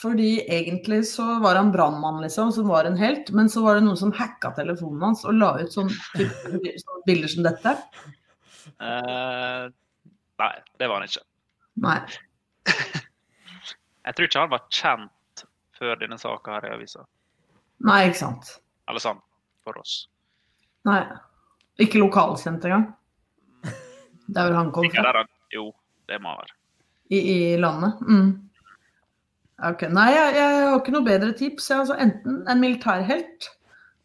[0.00, 3.30] fordi egentlig så var han brannmann, liksom, som var en helt.
[3.36, 7.32] Men så var det noen som hacka telefonen hans og la ut sånn sånne bilder
[7.32, 7.74] som dette.
[8.80, 9.68] Uh,
[10.40, 11.24] nei, det var han ikke.
[11.84, 11.98] Nei.
[14.06, 15.44] Jeg tror ikke han var kjent
[15.76, 17.04] før denne saka her i avisa.
[17.84, 18.54] Nei, ikke sant.
[18.88, 19.20] Eller sånn,
[19.64, 20.02] for oss.
[20.88, 21.02] Nei.
[21.80, 22.88] Ikke lokalkjent engang.
[24.30, 25.24] Det er vel han kom fra.
[25.52, 25.70] Jo,
[26.08, 26.56] det må han være.
[27.10, 28.00] I, I landet.
[28.06, 28.49] Mm.
[29.68, 31.66] Ok, Nei, jeg, jeg har ikke noe bedre tips.
[31.70, 33.50] Jeg, altså, enten en militærhelt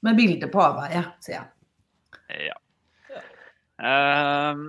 [0.05, 2.49] med bilde på avveie, sier jeg.
[2.49, 2.57] Ja.
[3.85, 4.65] Ehm,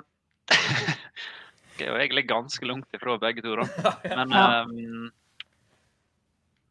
[1.78, 3.94] det er jo egentlig ganske langt ifra begge to, da.
[4.18, 4.44] Men Ja.
[4.66, 5.08] um,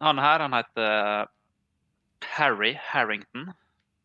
[0.06, 1.28] han her, han heter
[2.36, 3.52] Harry Harrington.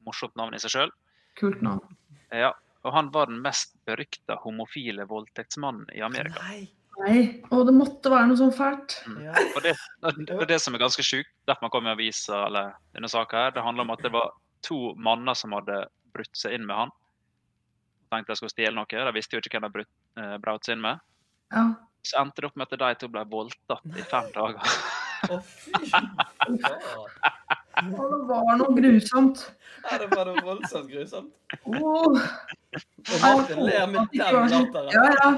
[0.07, 0.93] Morsomt navn i seg sjøl.
[1.39, 1.97] Kult navn.
[2.35, 2.53] Ja.
[2.87, 6.41] Og han var den mest berykta homofile voldtektsmannen i Amerika.
[6.47, 6.63] Nei.
[6.99, 8.99] Nei, Og det måtte være noe sånn fælt.
[9.23, 9.33] Ja.
[9.57, 9.75] Og det,
[10.05, 13.55] og det som er ganske sjukt, derfor man kom i avisa eller denne saka her,
[13.57, 14.35] det handler om at det var
[14.67, 16.95] to manner som hadde brutt seg inn med han.
[18.11, 18.91] Tenkte jeg skulle stjele noe.
[18.91, 21.01] De visste jo ikke hvem de brutt, eh, brøt seg inn med.
[21.55, 21.65] Ja.
[22.05, 24.81] Så endte det opp med at de to ble voldtatt i fem dager.
[25.31, 25.73] Å, fy
[27.79, 29.43] Å, det var noe grusomt.
[29.85, 31.31] Ja, det var noe voldsomt grusomt.
[31.71, 32.19] Oh.
[32.19, 34.91] Og Martin ler med den latteren.
[34.95, 35.31] Ja, ja.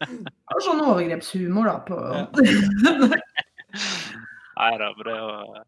[0.00, 1.76] Det var sånn overgrepshumor, da.
[1.86, 1.96] På.
[4.60, 5.64] Nei da, men det var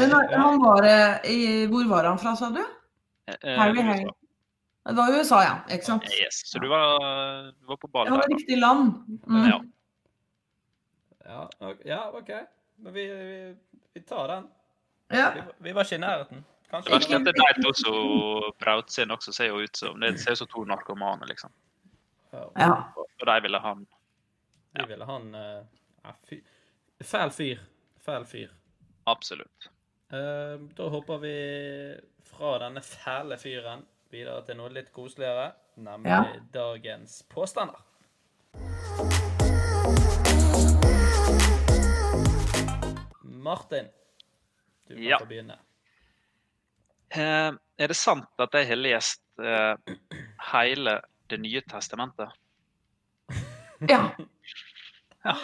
[0.00, 1.38] Men han var eh, i
[1.70, 2.62] Hvor var han fra, sa du?
[3.30, 3.80] eh, Harry.
[3.86, 4.06] Harry.
[4.84, 5.54] Det var USA, ja.
[5.70, 6.08] Ikke sant?
[6.10, 6.42] Yes.
[6.50, 6.98] Så du var,
[7.54, 8.16] du var på var der.
[8.18, 8.96] Ja, riktig land.
[9.30, 9.46] Mm.
[9.46, 9.60] Ja.
[11.24, 11.84] Ja, ok.
[11.86, 12.30] ja, OK.
[12.82, 13.54] Men vi, vi,
[13.94, 14.48] vi tar den.
[15.12, 15.32] Ja.
[15.34, 16.44] Vi, vi var ikke i nærheten.
[16.62, 17.92] Det Kanskje verste er at også
[18.62, 21.50] Brautsen også ser jo ut som Det ser ut som to narkomane, liksom.
[22.32, 22.70] Ja, ja.
[22.96, 23.82] Og de ville han
[24.78, 25.60] De ville han eh,
[26.04, 26.38] ja, fy,
[27.04, 27.58] Fæl fyr.
[28.00, 28.48] Fæl fyr.
[29.06, 29.68] absolutt.
[30.12, 31.34] Uh, da hopper vi
[32.24, 36.24] fra denne fæle fyren videre til noe litt koseligere, nemlig Ja.
[36.52, 37.80] dagens påstander.
[43.42, 43.88] Martin,
[44.88, 45.18] du kan Ja.
[45.18, 45.56] få begynne.
[47.12, 49.74] Eh, er det sant at jeg har lest eh,
[50.52, 52.28] hele Det nye testamentet?
[53.88, 54.10] ja.
[55.24, 55.34] ja.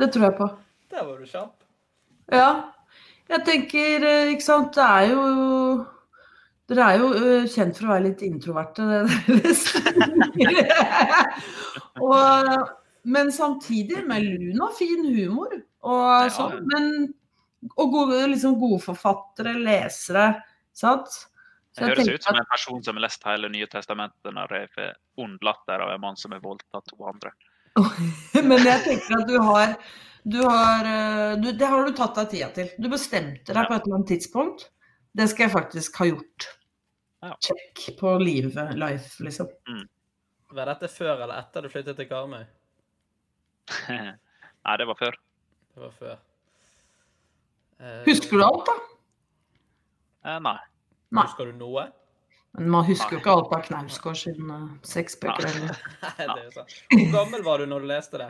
[0.00, 0.48] Det tror jeg på.
[0.90, 1.56] der var du kjapp.
[2.32, 2.48] Ja.
[3.30, 5.86] Jeg tenker, eh, ikke sant, det er jo
[6.70, 8.82] Dere er jo eh, kjent for å være litt introverte.
[8.86, 9.06] det-
[12.00, 12.70] og,
[13.02, 15.54] men samtidig med lun og fin humor.
[15.86, 16.90] Og sånn, men,
[17.76, 20.26] og gode, liksom gode forfattere, lesere.
[20.76, 21.08] Sant?
[21.70, 24.70] Så Det høres ut som en person som har lest hele Nye testamentet når jeg
[24.74, 24.90] får
[25.22, 27.30] ond latter av en mann som har voldtatt to andre.
[28.50, 29.76] Men jeg tenker at du har,
[30.26, 32.72] du har eh, du, Det har du tatt deg tida til.
[32.78, 33.68] Du bestemte deg Ja.
[33.68, 34.66] på et eller annet tidspunkt.
[35.14, 36.48] Det skal jeg faktisk ha gjort.
[37.22, 37.36] Ja.
[37.44, 39.48] Check på livet, life, liksom.
[40.50, 42.44] Var dette før eller etter du flyttet til Karmøy?
[44.66, 45.16] Nei, det var før.
[45.74, 46.18] Det var før.
[47.80, 48.74] Eh, Husker du alt, da?
[50.28, 50.56] Eh, nei.
[51.16, 51.24] Nei.
[51.24, 51.86] Husker du noe?
[52.58, 55.46] Men man husker jo ikke alt av Knausgård sine seks bøker.
[55.46, 55.70] Nei.
[56.18, 56.74] Nei, det er jo sant.
[56.92, 58.28] Hvor gammel var du når du leste det?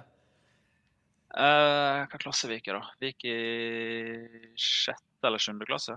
[1.30, 2.82] Eh, hva klasse vi gikk i, da?
[3.00, 5.94] Vi gikk i sjette eller sjuende klasse.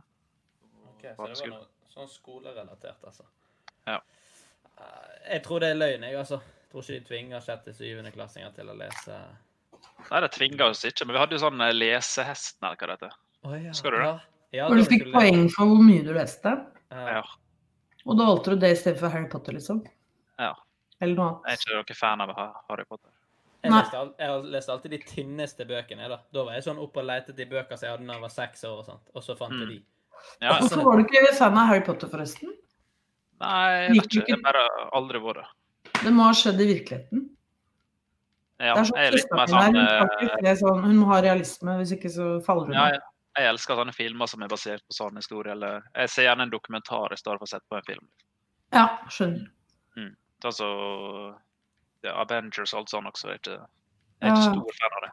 [0.94, 3.26] Ok, så det var noe sånn skolerelatert, altså.
[3.90, 4.00] Ja.
[4.80, 6.40] Uh, Jeg tror det er løgn, jeg, altså.
[6.74, 9.18] Tror ikke de tvinger sjette- syvendeklassinger til å lese
[10.10, 12.94] Nei, det tvinger oss ikke, men vi hadde jo sånn lesehest, lesehesten, eller hva det
[12.98, 13.16] heter.
[13.44, 13.70] Å, ja.
[13.70, 14.06] Husker du det?
[14.08, 14.20] Ja.
[14.54, 16.54] Ja, Hvor du fikk skulle poeng for hvor mye du leste.
[16.94, 17.24] Ja.
[18.06, 19.84] Og da valgte du det i stedet for Harry Potter, liksom?
[20.40, 20.54] ja.
[21.02, 22.30] Eller noe Jeg er ikke noen fan av
[22.70, 23.10] Harry Potter.
[23.64, 26.08] Jeg leste, al- jeg har lest alltid de tynneste bøkene.
[26.10, 28.22] Da Da var jeg sånn oppe og lette i bøker som jeg hadde da jeg
[28.22, 29.10] var seks år, og sånt.
[29.16, 29.70] Og så fant jeg Mm.
[29.70, 29.84] de.
[30.42, 32.54] Ja, Hvorfor var du ikke fan av Harry Potter, forresten?
[33.42, 34.28] nei, jeg vet ikke.
[34.28, 35.48] Jeg bare aldri vært det.
[36.04, 37.30] Det må ha skjedd i virkeligheten.
[38.64, 41.74] Ja, det er sånn jeg litt mer sånn hun, eh, sånn, hun må ha realisme,
[41.82, 43.02] hvis ikke så faller hun ja, jeg,
[43.40, 46.54] jeg elsker sånne filmer som er basert på sånn historie, eller Jeg ser gjerne en
[46.54, 48.06] dokumentar i stedet for å sette på en film.
[48.74, 49.50] Ja, skjønner.
[49.98, 50.14] Mm.
[50.44, 50.68] Altså,
[52.06, 53.32] ja, Avengers og alt sånt også.
[53.34, 53.58] Jeg er ikke,
[54.22, 55.12] jeg er ikke stor fan av det.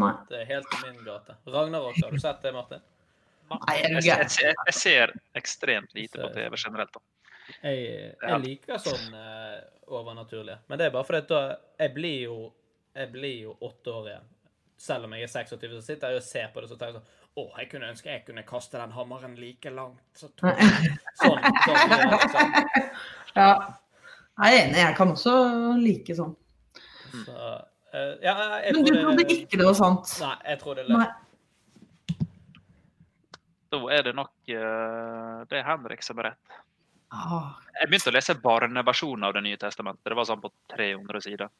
[0.00, 0.10] Nei.
[0.30, 1.36] Det er helt i min gate.
[1.50, 2.82] Ragnarok, har du sett det, Martin?
[3.50, 6.92] Nei, Jeg, jeg, ser- jeg ser ekstremt lite på TV generelt.
[6.94, 7.00] da.
[7.62, 8.28] Jeg, Ja.
[8.34, 9.60] jeg liker sånn uh,
[9.90, 10.58] overnaturlige.
[10.68, 11.42] Men det er bare fordi at da
[11.78, 12.36] Jeg blir jo
[12.94, 14.28] jeg blir jo åtte år igjen.
[14.80, 17.02] Selv om jeg er 26, så sitter jeg og ser på det så tenker jeg
[17.02, 20.00] sånn Å, jeg kunne ønske jeg kunne kaste den hammeren like langt.
[20.18, 20.58] Så sånn.
[21.20, 22.84] Sånn, sånn det.
[23.38, 23.50] Ja.
[24.40, 25.32] Jeg er enig, jeg kan også
[25.78, 26.32] like sånn.
[27.26, 28.34] Så, uh, ja,
[28.64, 30.14] jeg Men du trodde ikke det var sant?
[30.22, 30.86] Nei, jeg tror det.
[30.88, 31.08] Nei.
[33.70, 36.58] Da er det nok uh, Det er Henrik som er rett.
[37.10, 40.04] Ah, Jeg begynte å lese barneversjonen av Det nye testamentet.
[40.06, 41.50] Det var sånn på 300 sider.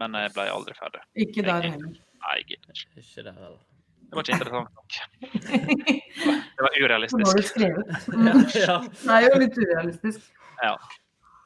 [0.00, 1.02] Men jeg ble aldri ferdig.
[1.14, 1.92] ikke der heller.
[2.24, 3.02] Nei, jeg gidder ikke.
[3.02, 3.58] Ikke det heller.
[4.04, 4.96] Det var ikke interessant nok.
[6.54, 6.76] Det var
[7.10, 7.86] Så var har du skrevet.
[8.54, 8.76] Ja, ja.
[9.02, 10.26] Det er jo litt urealistisk.
[10.62, 10.74] Ja.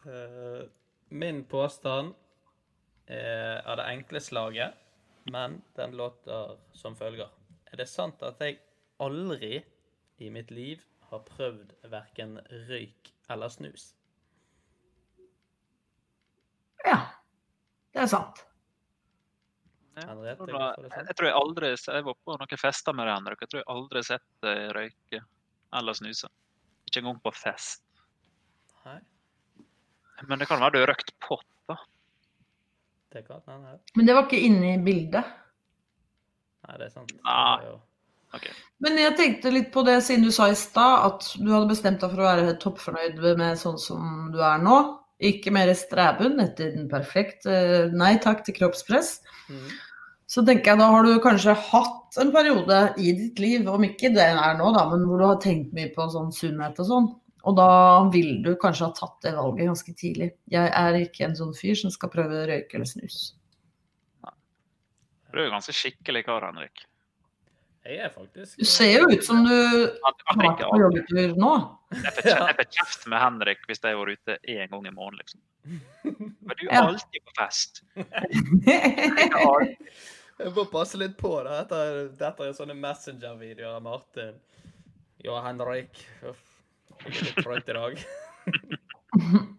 [0.06, 0.62] Eh,
[1.10, 2.14] min påstand
[3.08, 4.74] er av det enkle slaget,
[5.32, 7.28] men den låter som følger.
[7.72, 8.58] Er det sant at jeg
[9.00, 9.62] aldri
[10.18, 13.94] i mitt liv har prøvd verken røyk eller snus?
[16.84, 16.98] Ja.
[17.92, 18.44] Det er sant.
[19.98, 20.14] Ja.
[20.14, 20.74] Da-?
[20.78, 23.40] Jeg tror jeg aldri Jeg var på noen fester med Henrik.
[23.42, 25.22] Jeg tror jeg aldri har sett deg røyke
[25.78, 26.30] eller snuse.
[26.88, 27.82] Ikke engang på fest.
[28.86, 29.00] Nei,
[30.28, 31.76] Men det kan være du har røkt pott, da.
[33.12, 33.74] det kan nei, nei.
[33.96, 35.28] Men det var ikke inne i bildet.
[36.66, 37.12] Nei, det er sant.
[37.12, 37.58] Det Ah.
[37.58, 37.80] var jo-
[38.36, 38.48] Ok.
[38.84, 42.02] Men jeg tenkte litt på det siden du sa i stad at du hadde bestemt
[42.02, 44.78] deg for å være toppfornøyd med sånn som du er nå.
[45.18, 49.16] Ikke mer streben etter den perfekte nei takk til kroppspress.
[49.50, 49.64] Mm.
[50.28, 54.12] Så tenker jeg da har du kanskje hatt en periode i ditt liv, om ikke
[54.14, 57.08] det er nå, da, men hvor du har tenkt mye på sånn sunnhet og sånn.
[57.48, 57.70] Og da
[58.12, 60.28] vil du kanskje ha tatt det valget ganske tidlig.
[60.52, 63.18] Jeg er ikke en sånn fyr som skal prøve å røyke eller snus.
[65.32, 66.84] Du er jo ganske skikkelig kar, Henrik.
[67.86, 71.52] Jeg er faktisk Du ser jo ut som du har vært på joggetur nå.
[71.94, 75.40] Jeg får kjeft- med Henrik hvis jeg var ute én gang i måneden, liksom.
[75.64, 76.82] Men du er Ja.
[76.88, 77.82] alltid på fest.
[80.38, 81.50] Jeg må passe litt på det.
[81.50, 81.78] Dette,
[82.20, 84.36] dette er sånne Messenger-videoer av Martin.
[85.24, 85.98] Ja, Henrik.
[86.22, 86.38] Uff.
[87.02, 87.98] Jeg er litt trøtt i dag.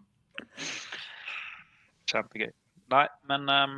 [2.10, 2.50] Kjempegøy.
[2.90, 3.76] Nei, men um,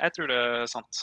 [0.00, 1.02] jeg tror det er sant.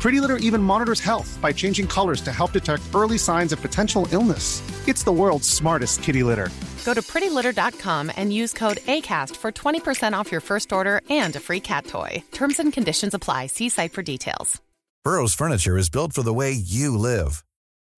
[0.00, 4.06] Pretty Litter even monitors health by changing colors to help detect early signs of potential
[4.12, 4.62] illness.
[4.86, 6.50] It's the world's smartest kitty litter.
[6.84, 11.40] Go to prettylitter.com and use code ACAST for 20% off your first order and a
[11.40, 12.22] free cat toy.
[12.32, 13.46] Terms and conditions apply.
[13.46, 14.60] See site for details.
[15.04, 17.44] Burrow's furniture is built for the way you live.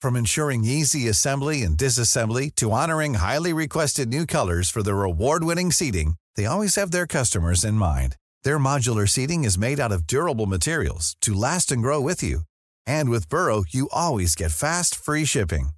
[0.01, 5.73] From ensuring easy assembly and disassembly to honoring highly requested new colors for their award-winning
[5.73, 8.17] seating, they always have their customers in mind.
[8.45, 12.43] Their modular seating is made out of durable materials to last and grow with you.
[12.87, 15.71] And with Burrow, you always get fast, free shipping.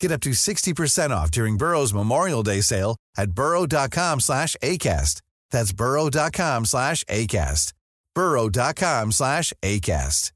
[0.00, 5.20] Get up to 60% off during Burrow's Memorial Day sale at burrow.com slash ACAST.
[5.50, 7.72] That's burrow.com slash ACAST.
[8.14, 10.32] burrow.com slash ACAST.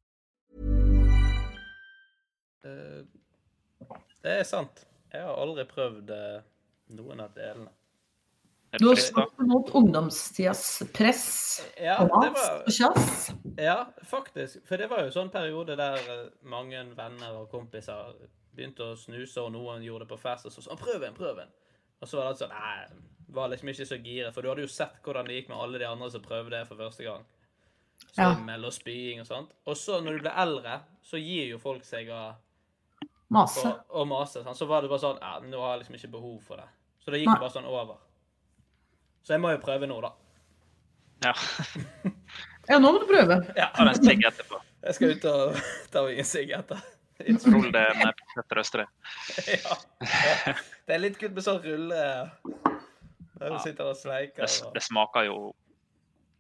[2.64, 3.04] Eh,
[4.22, 4.86] Det er sant.
[5.12, 6.38] Jeg har aldri prøvd eh,
[6.96, 7.68] noen av delene.
[8.78, 11.24] Du har snakket stått mot ungdomstidas press
[11.80, 14.64] Ja, og mas ja, faktisk.
[14.66, 18.14] For det var jo sånn periode der eh, mange venner og kompiser
[18.54, 21.42] begynte å snuse, og noen gjorde det på fest, og så sånn 'Prøv en, prøv
[21.42, 21.52] en'.
[22.00, 22.86] Og så var det sånn Nei,
[23.34, 24.34] var liksom ikke så giret.
[24.34, 26.66] for du hadde jo sett hvordan det gikk med alle de andre som prøvde det
[26.68, 27.24] for første gang.
[28.16, 28.34] Ja.
[28.34, 29.52] Svimmel og spying og sånt.
[29.66, 32.34] Og så når du blir eldre, så gir jo folk seg av
[33.28, 33.66] Mase.
[33.66, 34.42] og, og mase.
[34.44, 34.54] sånn.
[34.54, 36.68] Så var det bare sånn Ja, nå har jeg liksom ikke behov for det.
[37.04, 37.40] Så det gikk Nei.
[37.40, 37.96] bare sånn over.
[39.24, 40.12] Så jeg må jo prøve nå, da.
[41.24, 41.34] Ja.
[42.64, 43.36] Ja, nå må du prøve.
[43.58, 44.56] Ja, Ta en sigg etterpå.
[44.86, 45.58] jeg skal ut og
[45.92, 46.80] ta meg en sigg etter.
[47.52, 48.86] Rull det med Petter Østre.
[49.52, 49.76] ja.
[50.00, 50.54] ja.
[50.86, 52.00] Det er litt kult med sånn rulle
[53.36, 54.48] Når du sitter og sleiker.
[54.48, 55.36] Det, det smaker jo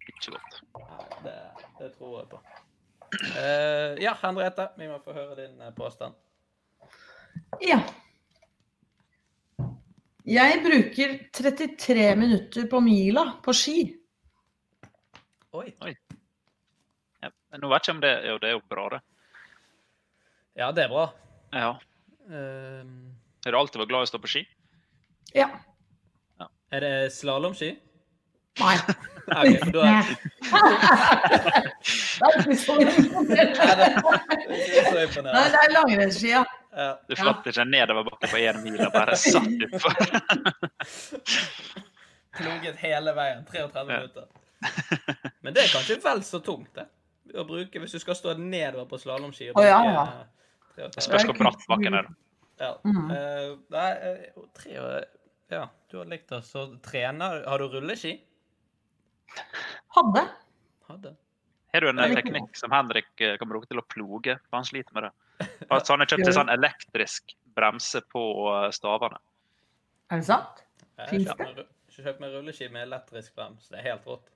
[0.08, 0.58] ikke godt.
[1.26, 1.36] Det,
[1.78, 2.40] det tror jeg på.
[3.14, 6.16] Uh, ja, Henriette, vi må få høre din eh, påstand.
[7.62, 7.78] Ja.
[10.24, 13.80] Jeg bruker 33 minutter på mila på ski.
[15.54, 15.68] Oi.
[17.22, 17.28] Ja.
[17.52, 19.00] men Nå vet jeg ikke om det Jo, det er jo bra, det.
[20.58, 21.04] Ja, det er bra.
[21.52, 21.70] Ja.
[22.30, 22.84] Eh,
[23.44, 24.42] Har du alltid vært glad i å stå på ski?
[25.36, 25.48] Ja.
[26.72, 27.74] er det slalåmski?
[28.62, 28.76] Nei.
[29.24, 30.04] Okay, for da er
[32.20, 33.30] Det er ikke så imponerende.
[33.32, 36.42] det ikke så Nei, det er langrennsski, ja.
[36.74, 36.96] Ja.
[37.08, 39.94] Du seg ikke nedoverbakke på én mil og bare satt utfor.
[42.34, 43.44] Ploget hele veien.
[43.46, 43.84] 33 Ja.
[44.00, 44.24] minutter.
[45.44, 46.86] Men det er kanskje vel så tungt, det.
[47.34, 49.50] Å bruke, hvis du skal stå nedover på slalåmski.
[49.54, 50.02] og ja, bruke, ja.
[50.04, 50.10] eh,
[50.76, 50.90] 33.
[50.96, 52.06] Det spørs hvor bratt bakken er.
[52.62, 52.72] Ja.
[52.86, 53.06] Mhm.
[53.10, 54.18] Uh, nei, eh,
[54.54, 54.70] tre
[55.50, 56.42] Ja, du har likt det.
[56.46, 58.20] Så trener Har du rulleski?
[59.94, 60.22] Hadde.
[60.88, 61.16] Hadde.
[61.74, 64.38] Har du en det- teknikk som Henrik kan bruke til å ploge?
[64.48, 65.10] For han sliter med det.
[65.68, 69.18] Altså, han har kjøpt en sånn elektrisk bremse på eh, stavene.
[70.12, 70.62] Er det sant?
[70.98, 71.30] Har Finns
[71.94, 73.68] kjøpt meg, rulleski med elektrisk brems.
[73.70, 74.26] Det er helt rått.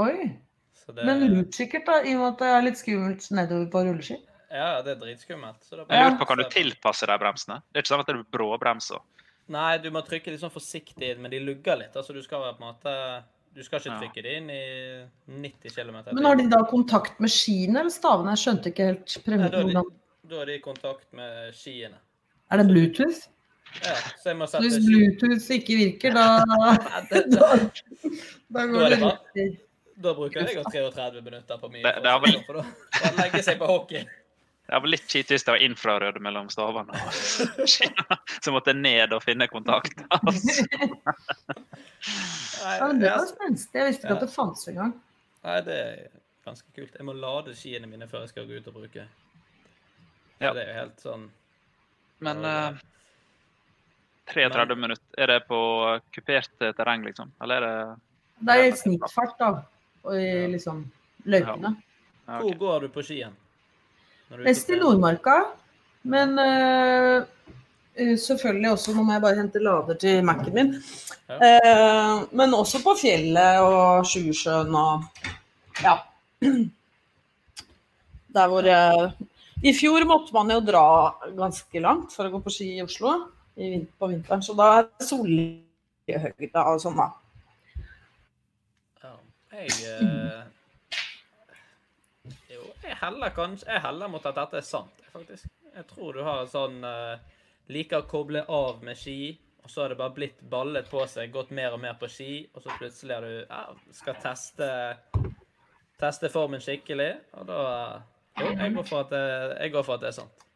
[0.00, 0.32] Oi.
[0.76, 3.66] Så det, Men lurt sikkert, da, i og med at det er litt skummelt nedover
[3.72, 4.18] på rulleski.
[4.52, 5.62] Ja, det er dritskummelt.
[5.64, 5.96] Så bare...
[5.96, 7.60] Jeg lurer på, Kan du tilpasse de bremsene?
[7.70, 9.04] Det er ikke sånn at det er bråbremser.
[9.52, 11.96] Nei, du må trykke litt sånn forsiktig inn, men de lugger litt.
[11.96, 12.96] Altså, du skal på en måte
[13.52, 13.96] Du skal ikke Ja.
[14.00, 14.62] trykke det inn i
[15.28, 15.96] 90 km.
[16.16, 18.32] Men har de da kontakt med skiene eller stavene?
[18.32, 19.90] Jeg skjønte ikke helt premien.
[20.32, 21.98] Da, er de, i kontakt med skiene.
[22.52, 23.20] Er det Bluetooth?
[23.82, 24.80] Ja, så jeg må sette hvis.
[24.84, 26.24] Bluetooth ikke virker, da,
[27.10, 27.52] da, da
[28.52, 29.46] Da går det riktig.
[30.02, 31.84] da bruker jeg jo 33 minutter på mye.
[31.86, 32.60] Det- det vel- For
[33.06, 34.02] jeg legge seg på hockey.
[34.72, 36.94] Det var litt kjipt hvis det var infrarød mellom stavene.
[38.44, 39.98] Så måtte jeg ned og finne kontakt.
[40.16, 40.64] Altså.
[42.62, 43.74] Nei, Ja, men det var spenstig.
[43.80, 44.20] Jeg visste ikke Ja.
[44.20, 44.92] at det fantes engang.
[45.44, 46.06] Nei, det er
[46.46, 46.94] ganske kult.
[46.98, 49.04] Jeg må lade skiene mine før jeg skal gå ut og bruke.
[50.42, 50.52] Ja.
[50.56, 51.28] det er jo helt sånn
[52.22, 52.80] Men eh,
[54.32, 55.60] 33 minutter, er det på
[56.14, 57.32] kupert terreng, liksom?
[57.42, 57.96] Eller er det
[58.46, 59.50] Det er i snittfart, da.
[60.06, 60.84] Og i liksom
[61.30, 61.74] løypene.
[62.26, 63.34] ja, Hvor går du på skien?
[64.42, 65.34] Best i Nordmarka,
[66.08, 67.22] men eh,
[67.94, 70.72] eh, selvfølgelig også Nå må jeg bare hente lader til Mac-en min.
[71.28, 71.36] Ja.
[71.36, 75.04] Eh, men også på fjellet og Sjusjøen og
[75.82, 75.98] ja.
[78.32, 79.12] Der hvor eh,
[79.62, 80.86] I fjor måtte man jo dra
[81.36, 83.12] ganske langt for å gå på ski i Oslo
[83.54, 87.08] på vinteren, så da er det solhøyde og sånn, da.
[89.52, 90.40] Jeg eh,
[93.02, 95.46] heller kanskje Jeg heller mot at dette er sant, faktisk.
[95.76, 97.16] Jeg tror du har en sånn eh...
[97.72, 101.30] Liker å koble av med ski, og så har det bare blitt ballet på seg,
[101.32, 103.60] gått mer og mer på ski, og så plutselig er du ja,
[103.94, 104.66] skal teste
[106.02, 107.60] teste formen skikkelig, og da
[108.40, 109.22] Jo, jeg går for at det,
[109.60, 110.46] jeg går for at det er sant.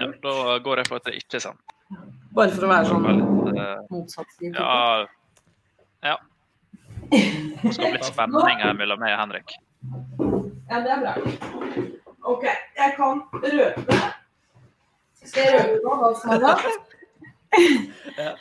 [0.00, 1.60] Ja, da går jeg for at det ikke er sant.
[2.34, 5.06] Bare for å være sånn Litt, eh, motsatt ja,
[6.06, 6.16] ja.
[7.10, 9.54] Det skal bli spenning her mellom meg og Henrik.
[10.70, 11.14] Ja, det er bra.
[12.30, 12.44] OK,
[12.78, 13.98] jeg kan røpe
[15.24, 16.40] Skal jeg røpe nå hva som er?
[18.16, 18.32] Ja.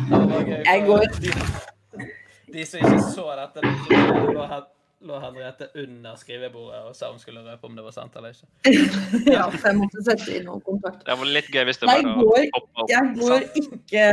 [0.00, 1.30] Gøy, Jeg går- De,
[2.52, 3.68] de som ikke så dette, de
[4.32, 4.70] lå, Hen-
[5.06, 8.46] lå Henriette under skrivebordet og sa hun skulle røpe om det var sant eller ikke.
[9.36, 11.02] Ja, for jeg måtte sette inn noen kontakt.
[11.06, 12.92] Det var litt gøy hvis det Jeg bare går, opp, opp.
[12.92, 14.06] jeg går ikke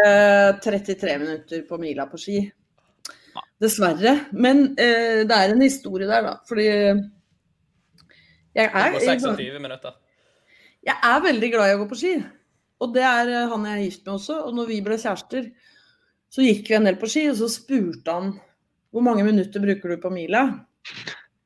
[0.66, 2.42] 33 minutter på mila på ski.
[3.60, 4.16] Dessverre.
[4.34, 6.36] Men uh, det er en historie der, da.
[6.50, 7.00] Fordi jeg
[8.56, 9.96] Det er, var 26 minutter.
[10.90, 12.14] jeg er veldig glad i å gå på ski.
[12.80, 14.38] Og det er eh, han jeg er gift med også.
[14.48, 15.50] Og når vi ble kjærester,
[16.32, 18.30] så gikk vi en del på ski, og så spurte han
[18.90, 20.46] hvor mange minutter bruker du på mila?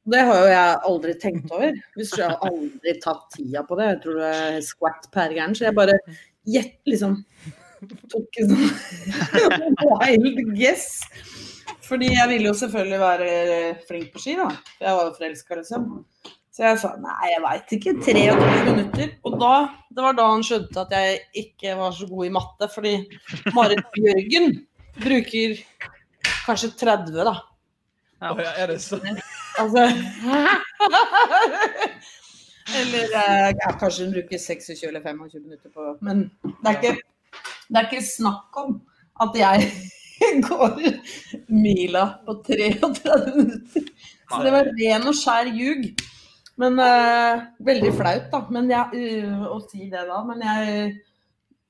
[0.04, 1.76] Det har jo jeg aldri tenkt over.
[1.96, 3.90] Hvis jeg har aldri tatt tida på det.
[3.94, 5.56] Jeg tror det er squat per gæren.
[5.56, 5.96] Så jeg bare
[6.44, 7.22] gjett, liksom
[8.12, 11.04] tok en sånn wild guess.
[11.84, 13.32] Fordi jeg ville jo selvfølgelig være
[13.88, 14.50] flink på ski, da.
[14.80, 15.90] Jeg var jo forelska, liksom.
[16.54, 17.96] Så jeg sa nei, jeg veit ikke.
[18.06, 19.16] 23 minutter.
[19.26, 19.54] Og da,
[19.90, 22.70] det var da han skjønte at jeg ikke var så god i matte.
[22.76, 22.94] Fordi
[23.56, 24.52] Marit Bjørgen
[25.02, 25.58] bruker
[26.46, 27.36] kanskje 30, da.
[28.32, 29.20] Å ja, er det sånn?
[29.60, 29.84] Altså
[32.80, 36.94] Eller eh, ja, kanskje hun bruker 26 eller 25 minutter på Men det er ikke,
[37.68, 38.78] det er ikke snakk om
[39.24, 39.68] at jeg
[40.48, 40.80] går
[41.52, 43.88] mila på 33 minutter.
[44.32, 45.90] Så det var ren og skjær ljug.
[46.62, 48.40] Men uh, veldig flaut, da.
[48.54, 50.22] Men jeg, uh, å si det da.
[50.28, 50.94] Men jeg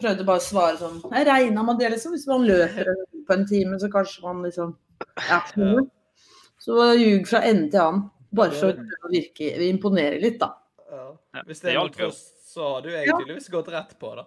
[0.04, 2.16] prøvde bare å svare sånn Jeg regna med det, liksom.
[2.16, 2.94] Hvis man løper
[3.28, 4.78] på en time, så kanskje man liksom
[5.30, 5.42] Ja.
[6.64, 8.04] Så ljug fra ende til annen.
[8.34, 10.54] Bare for å virke, imponere litt, da.
[10.90, 11.08] Ja.
[11.46, 12.08] Hvis det er noe jo.
[12.50, 13.50] så har du egentlig ja.
[13.54, 14.24] gått rett på, da.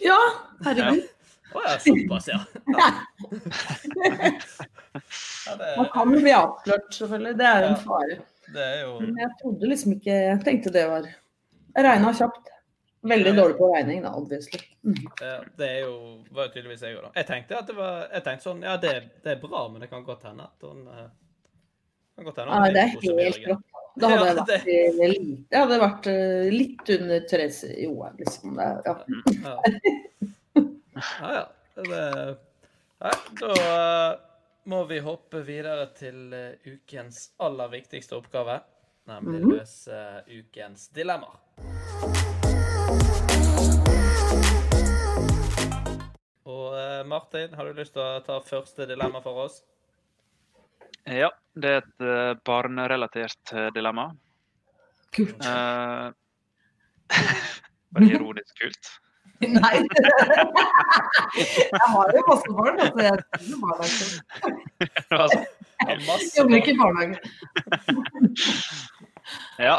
[0.00, 0.18] Ja,
[0.64, 1.08] herregud.
[1.50, 2.38] Å ja, såpass, ja.
[2.78, 2.90] ja.
[5.58, 7.34] det, Man kan jo bli avslørt, selvfølgelig.
[7.40, 8.18] Det er jo en fare.
[8.54, 12.52] det er jo Men jeg trodde liksom ikke Jeg tenkte det var Jeg regna kjapt.
[13.10, 14.60] Veldig dårlig på regning, da, obviously.
[14.86, 15.02] Mm.
[15.58, 15.94] Det er jo
[16.36, 17.12] var jo tydeligvis jeg òg, da.
[17.18, 19.90] Jeg tenkte at det var Jeg tenkte sånn Ja, det, det er bra, men det
[19.90, 21.08] kan godt hende at hun eh,
[22.26, 23.66] godt hende hun det er litt helt rått.
[24.00, 25.12] Da hadde jeg Ja, vært.
[25.50, 28.54] Jeg hadde vært eh, litt under Therese Johaug, liksom.
[28.56, 28.94] Det, ja.
[29.44, 29.54] Ja.
[31.20, 31.44] ja, ja.
[31.80, 32.04] Det,
[33.00, 34.12] nei, da eh,
[34.70, 38.60] må vi hoppe videre til eh, ukens aller viktigste oppgave,
[39.10, 39.50] nemlig Mhm.
[39.58, 41.40] løse ukens dilemmaer.
[46.44, 49.60] Og Martin, har du lyst til å ta første dilemma for oss?
[51.06, 54.10] Ja, det er et eh, barnerelatert eh, dilemma.
[55.14, 55.40] Kult.
[55.42, 56.12] Uh,
[57.90, 58.90] var det ironisk kult?
[59.40, 59.80] Nei.
[61.40, 63.00] jeg har jo masse barn, altså.
[63.02, 64.06] Jeg skriver barnehage.
[65.16, 65.38] altså,
[66.10, 67.16] masse Jobber ikke i barnehage.
[69.68, 69.76] ja.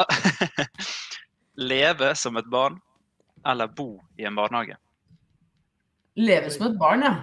[1.61, 2.79] Leve som et barn
[3.47, 4.75] eller bo i en barnehage?
[6.19, 7.13] Leve som et barn, ja.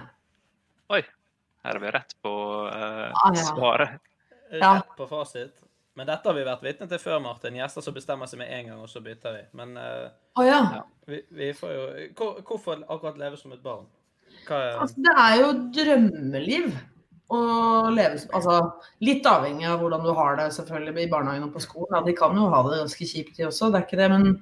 [0.95, 1.03] Oi,
[1.65, 2.31] her er vi rett på
[2.65, 3.43] uh, Ah, ja.
[3.51, 3.99] svaret.
[4.51, 4.75] Ja.
[4.79, 5.55] Rett på fasit.
[5.99, 7.57] Men dette har vi vært vitne til før, Martin.
[7.59, 9.41] Gjester som bestemmer seg med en gang, og så bytter vi.
[9.59, 10.05] Men eh,
[10.39, 10.61] Å ja.
[11.09, 13.83] vi, vi får jo hvor, Hvorfor akkurat leve som et barn?
[14.47, 16.69] Hva er Altså, det er jo drømmeliv
[17.35, 17.39] å
[17.93, 18.55] leve som Altså,
[19.05, 21.97] litt avhengig av hvordan du har det selvfølgelig i barnehagen og på skolen.
[21.97, 24.09] Ja, de kan jo ha det ganske kjipt, de også, det er ikke det.
[24.15, 24.39] Men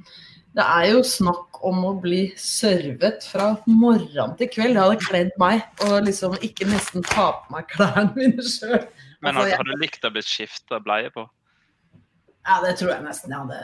[0.58, 4.78] det er jo snakk om å bli servet fra morgen til kveld.
[4.78, 8.82] Det hadde kledd meg å liksom ikke nesten ta på meg klærne mine sjøl.
[9.24, 11.26] Men Altså, har, har du likt å bli skifta bleie på?
[12.48, 13.58] Ja, det tror jeg nesten jeg hadde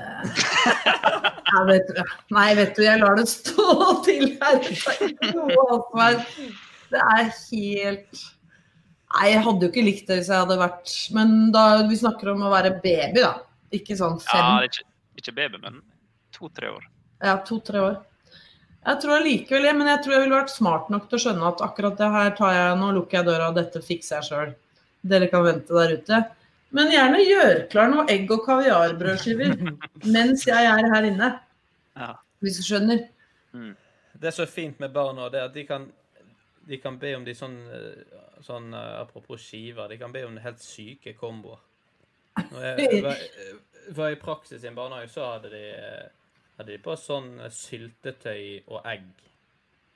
[1.53, 1.99] ja, vet du.
[2.35, 3.67] Nei, vet du, jeg lar det stå
[4.03, 4.59] til her.
[6.91, 8.23] Det er helt
[9.13, 12.31] Nei, jeg hadde jo ikke likt det hvis jeg hadde vært Men da vi snakker
[12.33, 13.35] om å være baby, da.
[13.73, 14.41] Ikke sånn fem.
[14.57, 14.87] er ikke,
[15.21, 15.79] ikke baby, men
[16.33, 16.89] to-tre år.
[17.23, 17.95] Ja, to-tre år.
[18.83, 21.51] Jeg tror allikevel det, men jeg tror jeg ville vært smart nok til å skjønne
[21.53, 24.51] at akkurat det her tar jeg Nå lukker jeg døra, og dette fikser jeg sjøl.
[25.03, 26.19] Dere kan vente der ute.
[26.73, 29.51] Men gjerne gjør klar noe egg- og kaviarbrødskiver
[30.15, 31.39] mens jeg er her inne.
[31.99, 32.13] Ja.
[32.41, 33.03] Hvis du skjønner.
[33.53, 35.85] Det er så fint med barn nå, det at de kan,
[36.67, 40.37] de kan be om de sånn, eh, sånn eh, Apropos skiver, de kan be om
[40.41, 41.59] helt syke komboer.
[42.57, 43.29] Er-
[43.93, 46.07] For i praksis i en barnehage så hadde de, eh,
[46.57, 49.03] hadde de på sånn eh, syltetøy og egg.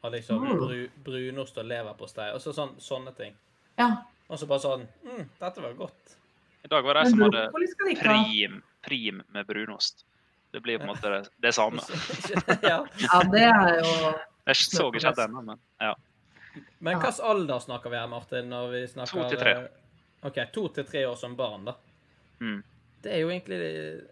[0.03, 0.57] Og liksom Mm.
[0.59, 2.33] bru, brunost og leverpostei.
[2.35, 3.33] Og så sånn, sånne ting.
[3.79, 4.03] Ja.
[4.27, 6.17] Og så bare sånn mm, Dette var godt.
[6.67, 7.43] I dag var det jeg som hadde
[8.01, 10.03] prim, prim med brunost.
[10.51, 11.83] Det blir på en måte det, det samme.
[12.71, 12.81] ja.
[13.03, 13.91] Ja, det er jo
[14.47, 15.93] Jeg så ikke helt ennå, men ja.
[16.79, 18.49] Men hvilken alder snakker vi her, Martin?
[18.49, 19.13] når vi snakker...
[19.13, 19.53] To til tre.
[20.27, 21.75] OK, to til tre år som barn, da.
[22.41, 22.61] Mm.
[23.03, 23.59] Det er jo egentlig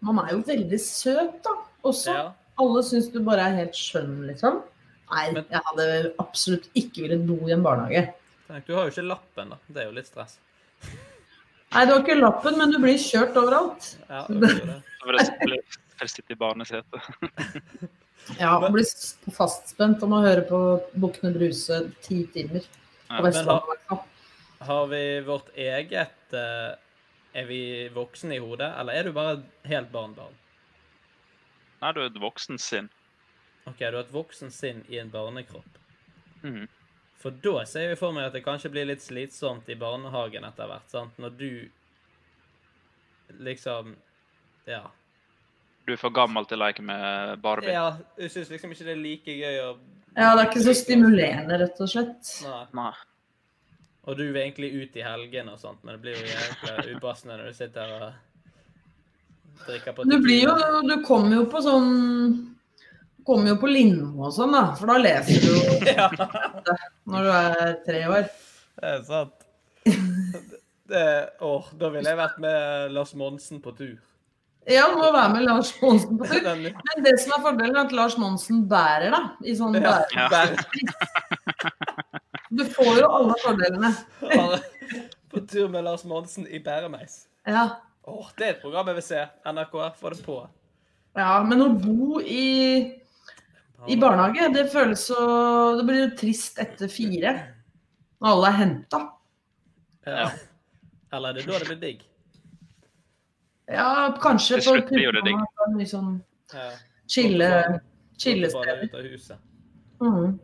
[0.06, 1.56] Man er jo veldig søt, da.
[1.86, 2.14] Også.
[2.14, 2.28] Ja.
[2.62, 4.62] Alle syns du bare er helt skjønn, liksom.
[5.10, 5.88] Nei, Men- jeg hadde
[6.22, 8.14] absolutt ikke villet bo i en barnehage.
[8.46, 9.58] Tenk, du har jo ikke lappen, da.
[9.66, 10.38] Det er jo litt stress.
[11.74, 13.92] Nei, du har ikke lappen, men du blir kjørt overalt.
[14.08, 14.52] Ja, det
[15.06, 17.00] ble sitte i barnesetet.
[18.40, 18.86] Ja, og blir
[19.36, 20.58] fastspent om å høre på
[20.98, 22.64] Bukkene Bruse ti timer.
[23.06, 23.98] Ja, På men Vestlandet, i.
[24.66, 26.72] Har vi vårt eget eh,
[27.36, 27.60] Er vi
[27.94, 29.36] voksne i hodet, eller er du bare
[29.70, 30.34] helt barn-barn?
[31.82, 32.88] Nei, du er et voksen sinn.
[33.68, 35.78] OK, du har et voksen sinn i en barnekropp.
[36.42, 36.66] Mhm.
[37.26, 40.68] For da ser vi for meg at det kanskje blir litt slitsomt i barnehagen etter
[40.70, 40.84] hvert.
[40.86, 41.16] sant?
[41.18, 41.48] Når du
[43.42, 43.96] liksom
[44.68, 44.84] Ja.
[45.86, 47.72] Du er for gammel til å leke med Barbie.
[47.74, 49.76] ja du syns liksom ikke det er like gøy å
[50.16, 52.30] Ja, det er ikke så stimulerende, rett og slett.
[52.46, 52.64] Nei.
[52.78, 52.92] Nei.
[54.06, 57.40] Og du vil egentlig ut i helgene og sånt, men det blir jo egentlig upassende
[57.40, 60.54] når du sitter her og drikker på Du blir jo
[60.86, 62.55] Du kommer jo på sånn
[63.26, 64.64] Kommer jo på Lindmo og sånn, da.
[64.78, 66.06] For da leser du jo Ja,
[67.10, 68.28] når du er tre år.
[68.78, 69.46] det er sant.
[70.86, 71.04] Det,
[71.42, 73.96] åh, da ville jeg vært med Lars Monsen på tur.
[74.70, 76.46] Ja, må være med Lars Monsen på tur.
[76.90, 79.20] Men det som er fordelen, er at Lars Monsen bærer, da.
[79.42, 79.96] I sånn ja,
[80.30, 80.56] bære.
[82.54, 83.90] Du får jo alle fordelene.
[85.34, 87.24] på tur med Lars Monsen i bæremeis.
[87.46, 87.66] Ja.
[88.06, 89.24] Åh, det er et program jeg vil se.
[89.50, 90.38] NRK, få det på.
[91.18, 92.44] ja, men å bo i,
[93.88, 97.32] i barnehage, det føles så Det blir jo trist etter fire.
[98.20, 99.00] Når alle er henta.
[100.06, 100.30] Ja.
[101.12, 102.02] Eller er det da det blir digg?
[103.68, 105.40] Ja, kanskje Til slutt blir jo det digg.
[105.74, 106.20] mye sånn
[106.54, 106.70] Ja.
[107.08, 107.80] chille,
[108.18, 109.38] chillested.
[110.00, 110.38] Mhm.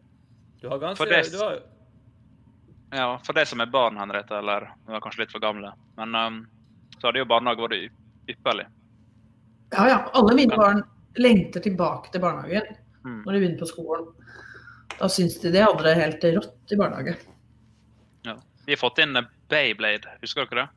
[0.61, 1.63] Du har ganske det- du har, jo-
[2.93, 6.15] Ja, for de som er barn, Henriette, eller du er kanskje litt for gamle, men
[6.15, 6.47] um,
[6.99, 7.91] så hadde jo barnehage vært
[8.29, 8.67] ypperlig.
[9.73, 10.11] Ja, ja.
[10.13, 10.83] Alle mine barn
[11.17, 13.23] lengter tilbake til barnehagen Mm.
[13.27, 14.07] når de begynner på skolen.
[14.99, 17.17] Da syns de de hadde det helt rått i barnehage.
[18.29, 18.37] Ja.
[18.67, 20.69] Vi har fått inn eh, Bayblade, husker dere det?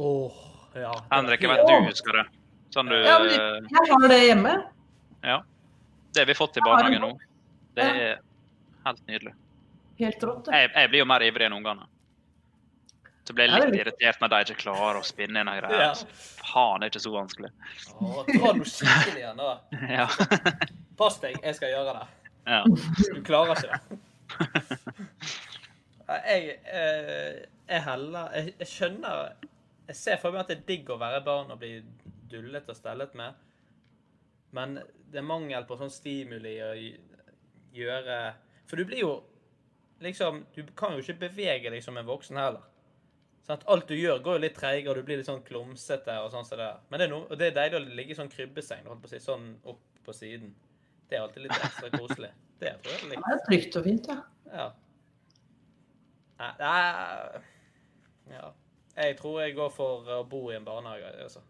[0.00, 0.32] Oh,
[0.74, 0.94] ja.
[1.10, 2.24] Henrik, jeg vet du husker det.
[2.72, 4.54] Sånn du, Ja, men eh, jeg har det hjemme.
[5.22, 5.42] ja.
[6.12, 7.12] Det har vi fått i barnehagen nå.
[7.76, 8.18] Det er
[8.84, 9.30] helt nydelig.
[9.98, 10.44] Helt rått.
[10.44, 10.58] det.
[10.60, 11.86] Jeg, jeg blir jo mer ivrig enn ungene.
[13.22, 15.82] Så blir jeg litt irritert når de ikke klarer å spinne inn noen greier.
[15.84, 15.92] Ja.
[15.94, 16.08] Så
[16.42, 17.50] Faen, det er ikke så vanskelig.
[17.94, 19.52] Åh, dra noe skikkelig igjen, da.
[19.98, 20.08] Ja.
[20.98, 22.06] Pass deg, jeg skal gjøre det.
[22.50, 22.62] ja.
[23.14, 24.00] Du klarer ikke det.
[26.12, 29.20] Jeg, jeg, jeg heller jeg, jeg skjønner
[29.88, 31.76] Jeg ser for meg at det er digg å være barn og bli
[32.32, 33.38] dullet og stellet med.
[34.56, 34.74] Men
[35.12, 36.72] det er mangel på sånn stimuli å
[37.76, 38.18] gjøre
[38.68, 39.12] For du blir jo
[40.02, 42.64] liksom Du kan jo ikke bevege deg som en voksen heller.
[43.46, 43.64] Sant?
[43.66, 46.14] Alt du gjør, går jo litt treigere, og du blir litt sånn klumsete.
[46.22, 46.78] og sånn som det der.
[46.90, 49.10] Men det er, noe, og det er deilig å ligge i sånn krybbeseng, holdt på
[49.10, 50.54] å si, sånn opp på siden.
[51.10, 52.30] Det er alltid litt ekstra koselig.
[52.62, 53.24] Det tror jeg er litt.
[53.26, 54.20] Det er trygt og fint, ja.
[54.52, 54.68] Ja.
[56.60, 57.42] Nei
[58.32, 58.52] Ja.
[58.96, 61.10] Jeg tror jeg går for å bo i en barnehage.
[61.24, 61.40] Altså.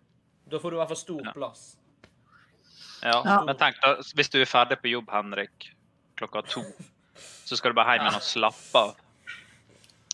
[0.50, 1.62] Da får du i hvert fall stor plass.
[3.02, 3.16] ja.
[3.26, 3.38] Ja.
[3.44, 5.72] Men tenk da, hvis du er ferdig på jobb, Henrik,
[6.16, 6.62] klokka to,
[7.44, 8.92] så skal du bare hjem igjen og slappe av.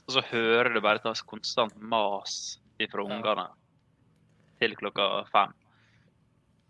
[0.08, 3.16] Og så hører du bare et konstant mas ifra Ja.
[3.16, 3.48] ungene
[4.60, 5.52] til klokka fem.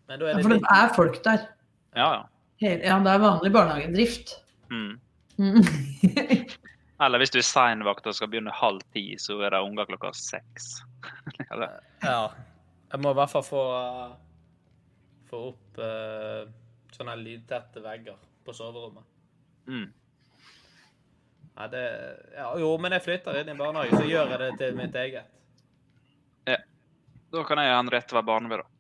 [0.09, 1.45] Men da er ja for det er folk der.
[1.95, 2.23] Ja, ja.
[2.61, 4.33] Hele, ja, det er vanlig barnehagedrift.
[4.71, 4.99] Mm.
[5.39, 5.63] Mm.
[7.01, 10.11] Eller hvis du er seinvakt og skal begynne halv ti, så er det unger klokka
[10.13, 10.83] seks.
[11.53, 12.29] Eller- Ja.
[12.91, 13.63] Jeg må i hvert fall få
[15.29, 16.49] få opp uh,
[16.97, 18.17] sånne lydtette vegger
[18.47, 19.05] på soverommet.
[19.69, 19.93] mm.
[21.59, 21.85] Nei, det
[22.37, 25.31] ja, Jo, men jeg flytter inn i barnehage, så gjør jeg det til mitt eget.
[26.47, 26.59] Ja.
[27.35, 28.75] Da kan jeg og å være barneved, da.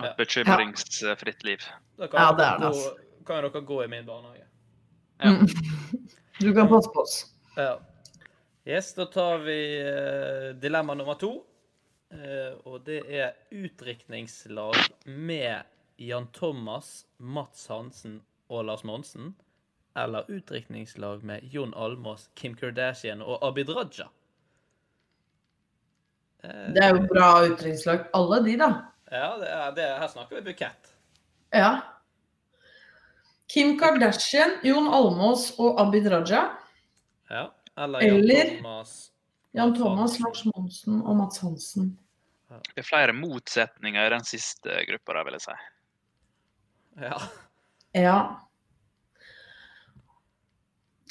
[0.00, 0.12] Ja.
[0.12, 1.66] Et bekymringsfritt liv.
[1.98, 4.46] Da kan, Ja, det er det, gå, kan dere gå i min barnehage.
[5.20, 5.34] Ja.
[6.40, 7.16] Du kan passe på oss.
[7.58, 7.74] Ja.
[8.64, 11.34] Yes, da tar vi eh, dilemma nummer to.
[12.14, 15.66] Eh, og det er utdrikningslag med
[16.00, 19.34] Jan Thomas, Mats Hansen og Lars Monsen.
[19.96, 24.06] Eller utdrikningslag med Jon Almås, Kim Kardashian og Abid Raja.
[26.44, 28.68] Eh, Det er jo bra utdrikningslag, alle de, da.
[29.10, 30.92] Ja, det er, det er, her snakker vi bukett.
[31.52, 31.72] Ja.
[33.50, 36.44] Kim Kardashian, Jon Almås og Abid Raja.
[37.30, 37.48] Ja.
[37.76, 38.94] Eller Jan Eller- Thomas.
[39.52, 41.88] Jan Thomas, Lars Monsen og Mats Hansen.
[42.50, 45.56] Det er flere motsetninger i den siste gruppa da, vil jeg si.
[47.02, 47.18] Ja.
[47.94, 48.14] Ja.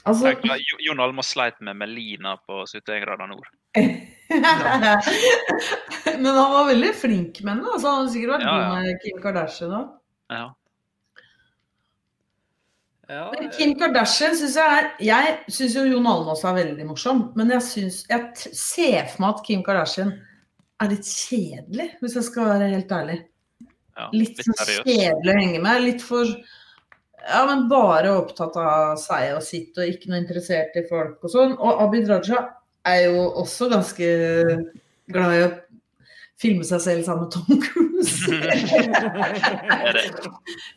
[0.07, 0.31] Altså
[0.79, 3.47] Jon Almaas sleit med Melina på 71 grader nord.
[6.19, 7.67] Men han var veldig flink med henne.
[7.73, 8.69] Altså, han har sikkert vært Ja, god ja.
[8.79, 9.87] med Kim Kardashian òg.
[10.29, 10.45] Ja.
[13.09, 17.23] ja Men Kim Kardashian syns jeg er Jeg syns jo Jon Almaas er veldig morsom,
[17.39, 20.15] men jeg synes, Jeg t- ser for meg at Kim Kardashian
[20.79, 23.17] er litt kjedelig, hvis jeg skal være helt ærlig.
[23.97, 24.05] ja.
[24.15, 25.81] Litt, Litt sånn kjedelig å henge med.
[25.83, 26.23] Litt for
[27.28, 31.34] Ja, men bare opptatt av seg og sitt, og ikke noe interessert i folk og
[31.34, 31.57] sånn.
[31.59, 32.45] Og Abid Raja
[32.88, 34.07] er jo også ganske
[35.11, 35.49] glad i å
[36.39, 37.89] filme seg selv sammen med Tom Cruise.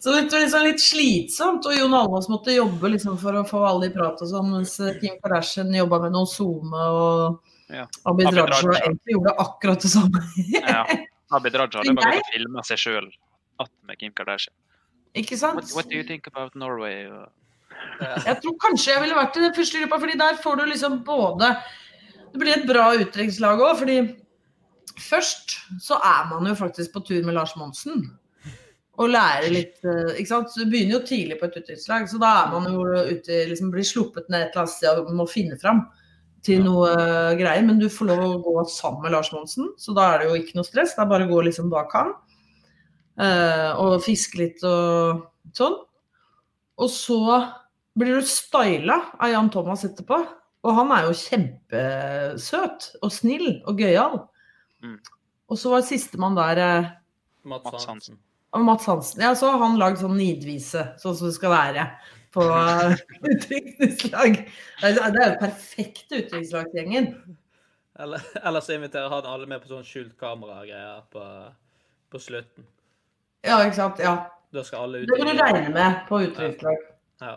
[0.03, 3.62] Så det var liksom litt slitsomt, og Jon Almaas måtte jobbe liksom for å få
[3.68, 7.40] alle i prat og sånn, mens Kim Kardashian jobba med noe SoMe, og
[7.72, 7.86] Ja.
[8.05, 10.20] Abid Raja egentlig gjorde akkurat det samme.
[10.59, 10.82] Ja.
[11.32, 13.07] Abid Raja hadde bare og filma seg sjøl
[13.86, 14.57] med Kim Kardashian.
[15.18, 15.60] Ikke sant?
[15.60, 17.04] What, what do you think about Norway?
[18.28, 20.98] Jeg tror kanskje jeg ville vært i den første gruppa, fordi der får du liksom
[21.06, 21.48] både
[22.32, 23.96] Det blir et bra utdrikningslag òg, fordi
[25.02, 28.06] først så er man jo faktisk på tur med Lars Monsen.
[29.00, 30.52] Og lærer litt eh, Ikke sant.
[30.52, 33.72] Så du begynner jo tidlig på et utdrikningslag, så da er man jo ute liksom
[33.72, 35.86] Blir sluppet ned et eller annet sted og må finne fram
[36.46, 37.64] til noe eh, greier.
[37.68, 40.40] Men du får lov å gå sammen med Lars Monsen, så da er det jo
[40.40, 40.96] ikke noe stress.
[40.96, 42.14] Det er bare å gå liksom bak han.
[43.20, 45.76] Eh, og fiske litt og sånn.
[46.82, 47.20] Og så
[47.98, 50.20] blir du styla av Jan Thomas etterpå.
[50.62, 54.20] Og han er jo kjempesøt og snill og gøyal.
[54.82, 54.98] Mm.
[55.50, 56.90] Og så var sistemann der eh,
[57.50, 58.20] Mats Hansen.
[58.54, 59.22] Mats Hansen.
[59.24, 61.86] Ja, så har han lagd sånn nidvise, sånn som det skal være
[62.32, 62.44] på
[63.32, 64.38] utdrikningslag.
[64.80, 67.10] Det er jo perfekte utdrikningslagsgjengen.
[68.02, 71.26] Eller, eller så inviterer han alle med på sånn skjult kamera-greier på,
[72.12, 72.68] på slutten.
[73.43, 74.03] Ja, ikke sant.
[74.03, 74.16] Ja.
[74.53, 76.84] Da skal alle ut Det kan du regne med på utdrikningslag.
[77.20, 77.32] Ja.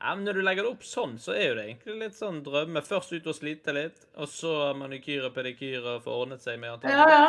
[0.00, 2.38] ja, men Når du legger det opp sånn, så er jo det egentlig litt sånn
[2.46, 2.82] drømme.
[2.86, 6.72] Først ut og slite litt, og så manikyr og pedikyr og få ordnet seg med
[6.72, 7.26] Jan Ja, ja.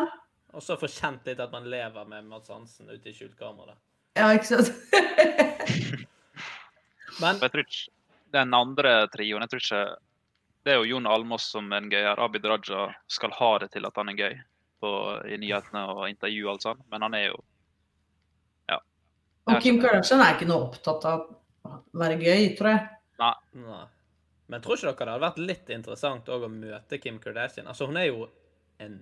[0.55, 3.73] Og så få kjent litt at man lever med Mads Hansen ute i skjult kamera.
[4.17, 4.71] Ja, ikke sant.
[7.21, 7.89] Men Jeg tror ikke
[8.35, 9.95] Den andre trioen jeg tror ikke
[10.65, 12.19] Det er jo Jon Almås som er en gøyer.
[12.21, 14.35] Abid Raja skal ha det til at han er gøy
[14.81, 14.89] på,
[15.25, 17.37] i nyhetene og intervju og alt sånt, men han er jo
[19.47, 21.21] Og Kim Kardashian er ikke noe opptatt av
[21.67, 22.87] å være gøy, tror jeg.
[23.21, 23.33] Nei.
[23.65, 23.83] Nei.
[24.47, 27.67] Men tror ikke dere det hadde vært litt interessant å møte Kim Kardashian?
[27.67, 28.27] Altså, hun er jo
[28.83, 28.93] en,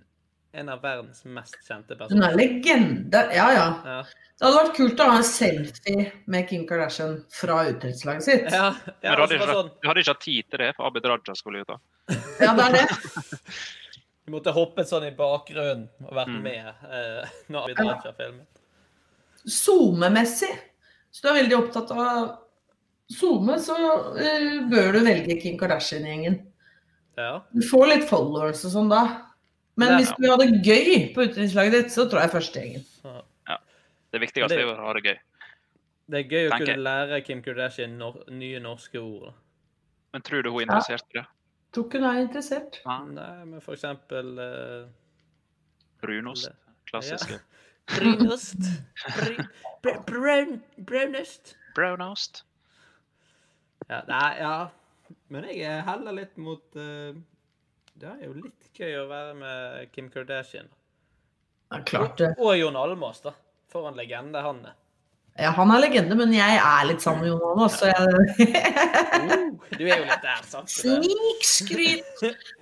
[0.58, 2.16] en av verdens mest kjente personer.
[2.16, 3.22] Hun er legende.
[3.36, 3.66] Ja, ja.
[3.86, 3.98] Ja.
[4.36, 8.48] Det hadde vært kult å ha en selfie med Kim Kardashian fra utenrikslaget sitt.
[8.52, 10.72] Ja, Men ja du hadde, altså, ikke, sånn, du hadde ikke hatt tid til det,
[10.80, 11.78] for Abid Raja skulle ut da.
[12.46, 13.54] Ja, det er det.
[14.26, 16.42] du måtte hoppet sånn i bakgrunnen og vært Mm.
[16.42, 18.55] med eh, når Abid Raja filmet.
[19.46, 20.52] SoMe-messig,
[21.12, 22.32] så du er veldig opptatt av
[23.14, 26.40] SoMe, så uh, bør du velge Kim Kardashian-gjengen.
[27.20, 27.46] Ja.
[27.54, 29.04] Du får litt followers og sånn da.
[29.76, 32.86] Men Det- hvis du hadde det gøy på utenrikslaget ditt, så tror jeg førstegjengen.
[34.16, 35.18] Det viktigste Det- er å ha det gøy.
[36.08, 39.34] Det er gøy å Tenker kunne lære Kim Kardashian no nye norske ord.
[40.14, 41.26] Men tror du hun er interessert i det?
[41.74, 42.80] Tror ikke hun er interessert.
[42.86, 44.88] Nei, men for eksempel uh,
[46.02, 46.50] Brunost?
[46.88, 47.42] Klassiske.
[47.92, 48.58] Brunost.
[49.18, 49.46] Br-
[49.82, 51.56] br- Brown, brownost.
[51.76, 52.44] Brownost?
[53.88, 54.56] Ja, nei, ja.
[55.30, 57.14] Men jeg heller litt mot uh,
[57.94, 60.70] Det er jo litt gøy å være med Kim Kardashian.
[61.70, 62.32] Ja, klart det.
[62.40, 63.36] Og Jon Almaas, da.
[63.70, 64.76] For en legende han er.
[65.36, 68.00] Ja, han er legende, men jeg er litt sammen med Jon Almaas, så jeg
[69.78, 70.72] Du er jo litt der, sant?
[70.72, 72.06] Snikskryt!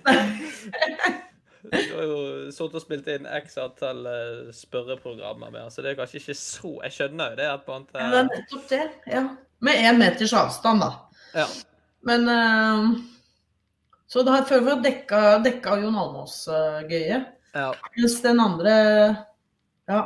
[1.64, 2.16] Du har jo
[2.52, 6.72] sittet og spilt inn x antall eh, spørreprogrammer med så det er kanskje ikke så
[6.84, 8.82] Jeg skjønner jo det at på en Ja, det er nettopp det.
[9.08, 9.22] Ja.
[9.64, 10.90] Med én meters avstand, da.
[11.32, 11.46] Ja.
[12.04, 12.90] Men eh,
[14.12, 17.22] Så det har føler vi har dekka, dekka Jon Almaas uh, gøye.
[17.54, 17.70] ja.
[17.96, 18.74] Mens den andre
[19.88, 20.02] Ja,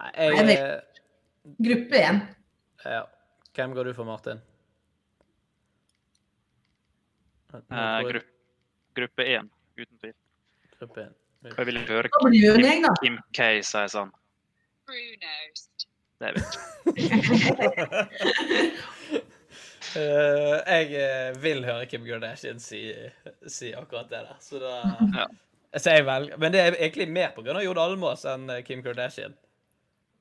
[0.00, 1.02] Nei, Jeg jeg, eh,
[1.60, 2.22] gruppe én.
[2.88, 3.02] ja.
[3.54, 4.40] Hvem går du for, Martin?
[7.52, 8.20] Eh,
[8.96, 9.48] gruppe én,
[9.84, 10.16] uten tvil.
[10.78, 11.12] gruppe én.
[11.56, 12.94] Jeg vil høre gjeng, da.
[13.00, 14.10] Kim K si sånn.
[16.20, 16.60] Det vet jeg.
[19.90, 22.82] Uh, jeg eh, vil høre Kim Kardashian si,
[23.50, 24.74] si akkurat det der, så da
[25.22, 25.24] Ja.
[25.70, 27.54] Jeg sier vel, men det er egentlig mer pga.
[27.62, 29.34] Jon Almaas enn eh, Kim Kardashian.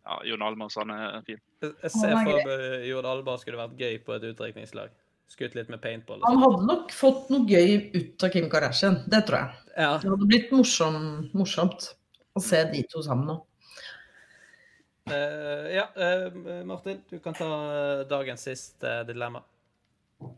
[0.06, 1.42] Ja, Jon Almaas han er fin.
[1.62, 4.94] Jeg jeg ser er for meg Jon Almaas skulle vært gøy på et utdrikningslag.
[5.30, 6.24] Skutt litt med paintball.
[6.26, 9.04] Han hadde nok fått noe gøy ut av Kim Kardashian.
[9.12, 9.60] Det tror jeg.
[9.76, 9.92] Ja.
[10.02, 10.98] Det hadde blitt morsom,
[11.38, 11.92] morsomt
[12.34, 13.38] å se de to sammen nå.
[15.10, 19.42] Uh, ja, uh, Martin, du kan ta eh, dagens siste dilemma.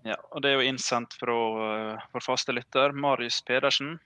[0.07, 3.97] Ja, og det er jo innsendt fra uh, vår faste lytter, Marius Pedersen.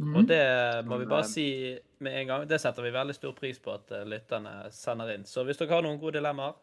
[0.00, 0.14] Mm.
[0.16, 0.44] Og det
[0.88, 1.46] må vi bare si
[2.00, 2.46] med en gang.
[2.48, 5.28] Det setter vi veldig stor pris på at lytterne sender inn.
[5.28, 6.56] Så hvis dere har noen gode dilemmaer,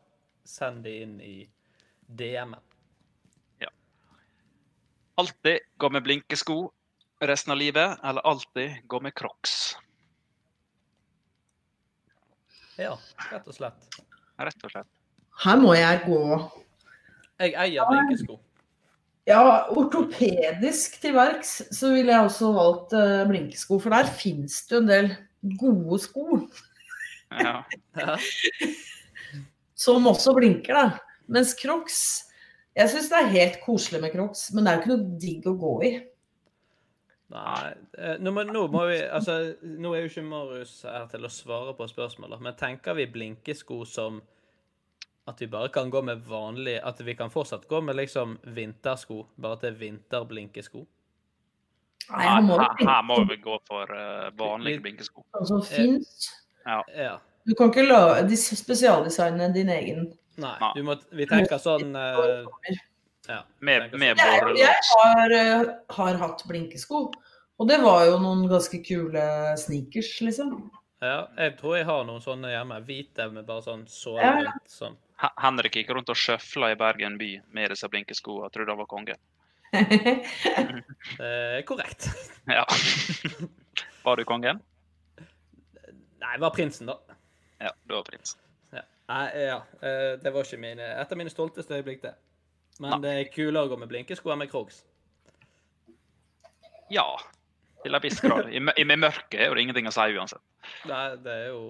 [0.47, 1.35] send de inn i
[2.07, 2.63] DM-en.
[5.17, 6.71] Alltid gå med blinkesko
[7.25, 9.77] resten av livet, eller alltid gå med crocs.
[12.77, 12.93] Ja,
[13.31, 13.97] rett og slett.
[14.37, 14.89] Rett og slett.
[15.41, 16.19] Her må jeg gå
[17.41, 18.37] Jeg eier blinkesko.
[19.29, 19.41] ja,
[19.73, 23.79] ortopedisk til verks, så ville jeg også valgt uh, blinkesko.
[23.81, 25.11] For der fins det jo en del
[25.57, 26.43] gode sko
[27.33, 27.63] Ja.
[27.97, 28.15] Ja.
[29.87, 30.85] som også blinker, da.
[31.27, 32.26] Mens crocs
[32.77, 35.49] Jeg syns det er helt koselig med crocs, men det er jo ikke noe digg
[35.49, 35.91] å gå i.
[37.33, 41.27] Nei, eh, nå må, nå må vi Altså, nå er jo ikke Marius her til
[41.27, 44.21] å svare på spørsmålet, men tenker vi blinkesko som
[45.27, 49.25] at vi bare kan gå med vanlig At vi kan fortsatt gå med liksom vintersko,
[49.35, 50.85] bare at det er vinterblinkesko?
[52.13, 55.25] Nei, her må Her, her må vi gå for eh, vanlige blinkesko.
[55.49, 56.29] som fins.
[56.63, 56.79] Ja.
[56.95, 57.17] Ja.
[57.47, 60.07] Du kan ikke la, de spesialdesigne din egen.
[60.37, 60.71] Nei, Nei.
[60.75, 62.45] du må, vi tenker sånn uh,
[63.27, 63.39] Ja.
[63.59, 64.51] Med, tenker med sånn.
[64.55, 65.63] Jeg, jeg har, eh,
[65.97, 66.99] har hatt blinkesko,
[67.57, 69.23] og det var jo noen ganske kule
[69.57, 70.53] sneakers, liksom.
[71.01, 72.77] Ja, jeg tror jeg har noen sånne hjemme.
[72.85, 74.31] Hvite med bare sånn såle Ja.
[74.47, 74.69] rundt.
[74.69, 74.95] Sånn.
[75.41, 78.89] Henrik gikk rundt og sjøfla i Bergen by med disse blinkeskoene og trodde han var
[78.93, 79.17] konge.
[81.17, 82.07] Eh, korrekt.
[82.47, 82.63] Ja.
[84.03, 84.61] Var du kongen?
[86.21, 86.95] Nei, det var prinsen, da.
[87.61, 88.37] Ja, du var prins.
[89.07, 89.13] Ja.
[89.15, 89.61] Nei, ja.
[89.81, 92.13] eh, Det var ikke mine, et av mine stolteste øyeblikk, det.
[92.83, 94.83] Men det er kulere å gå med blinkesko enn med crocs.
[96.93, 97.05] Ja,
[97.83, 98.49] til en viss grad.
[98.51, 100.43] I, i med mørket er det ingenting å si uansett.
[100.89, 101.61] Nei, det er jo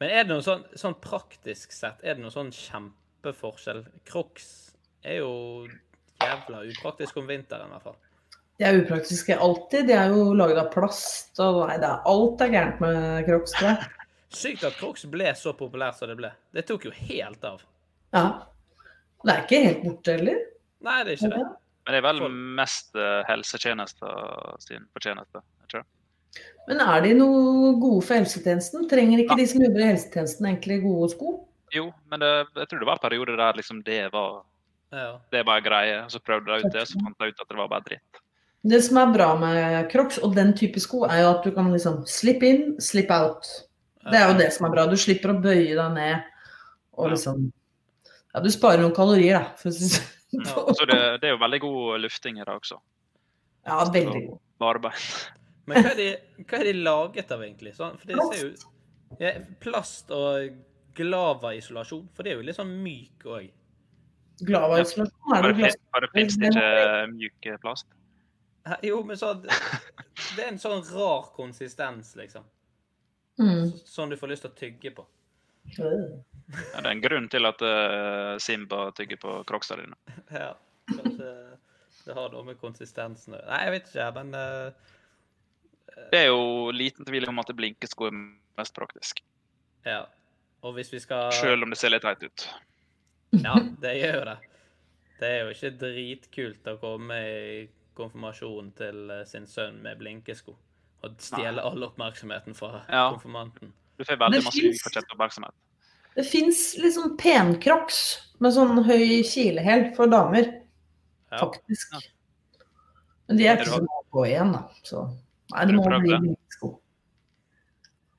[0.00, 3.84] Men er det noe sånn, sånn praktisk sett, er det noe sånn kjempeforskjell?
[4.08, 4.48] Crocs
[5.04, 5.32] er jo
[6.22, 7.98] jævla upraktisk om vinteren, i hvert fall.
[8.58, 9.88] De er upraktiske alltid.
[9.90, 13.56] De er jo laget av plast, og nei, det er alt er gærent med crocs,
[13.58, 13.90] tror jeg.
[14.34, 16.30] Sykt at crocs ble så populært som det ble.
[16.54, 17.62] Det tok jo helt av.
[18.14, 18.24] Ja.
[19.24, 20.40] Det er ikke helt borte heller.
[20.84, 21.44] Nei, det er ikke det.
[21.84, 22.20] Men det er vel
[22.60, 25.42] mest eh, helsetjenester sin fortjeneste.
[25.60, 25.84] ikke tror.
[26.68, 28.86] Men er de noe gode for helsetjenesten?
[28.90, 31.34] Trenger ikke de som jobber i helsetjenesten egentlig gode sko?
[31.74, 34.42] Jo, men det, jeg tror det var en periode der liksom det var
[34.94, 35.18] Ja.
[35.32, 36.04] det var greie.
[36.08, 38.20] Så prøvde jeg ut det, så fant jeg ut at det var bare dritt.
[38.64, 41.68] Det som er bra med crocs og den type sko, er jo at du kan
[41.72, 43.44] liksom slippe inn, slippe out.
[44.04, 44.86] Det er jo det som er bra.
[44.90, 46.32] Du slipper å bøye deg ned
[46.94, 47.46] og liksom
[48.34, 49.54] Ja, du sparer noen kalorier, da.
[49.60, 50.10] For å si sånn.
[50.34, 52.80] Ja, Så det, det er jo veldig god lufting i det også.
[53.64, 54.38] Ja, veldig god.
[54.60, 55.02] Barbein.
[55.70, 57.72] Men hva er, de, hva er de laget av, egentlig?
[57.76, 58.48] Sånn, for det ser jo
[59.22, 59.30] ja,
[59.62, 60.56] Plast og
[60.98, 62.08] glavaisolasjon.
[62.14, 63.46] For det er jo litt sånn myk òg.
[64.42, 65.76] Glava-isolasjon er det glass.
[65.94, 66.70] bare fins det ikke
[67.12, 67.86] myk plast?
[68.82, 69.34] Jo, men så
[70.34, 72.46] Det er en sånn rar konsistens, liksom.
[73.40, 73.72] Mm.
[73.88, 75.04] Sånn du får lyst til å tygge på.
[75.74, 75.90] Ja,
[76.76, 79.96] det er en grunn til at uh, Simba tygger på crocsa dine.
[80.34, 80.52] Ja,
[80.90, 81.30] kanskje
[82.04, 83.40] det har noe med konsistensen å.
[83.48, 84.90] Nei, jeg vet ikke, men uh,
[86.12, 88.18] Det er jo liten tvil om at blinkesko er
[88.60, 89.24] mest praktisk.
[89.88, 90.04] Ja.
[90.64, 92.46] Og hvis vi skal Selv om det ser litt teit ut.
[93.34, 94.36] Ja, det gjør jo det.
[95.18, 97.64] Det er jo ikke dritkult å komme i
[97.96, 100.56] konfirmasjonen til eh, sin sønn med blinkesko
[101.04, 103.10] og stjele all oppmerksomheten fra Ja.
[103.14, 103.72] konfirmanten.
[103.98, 105.54] Du får veldig Det masse finnes- ufortjent oppmerksomhet.
[106.16, 108.00] Det fins liksom pencrocs
[108.40, 110.44] med sånn høy kilehæl for damer,
[111.32, 111.38] Ja.
[111.38, 111.94] faktisk.
[113.28, 114.68] Men de er ikke sånn så mange på igjen, da.
[114.84, 115.04] Så
[115.54, 116.80] nei, det må bli blinkesko.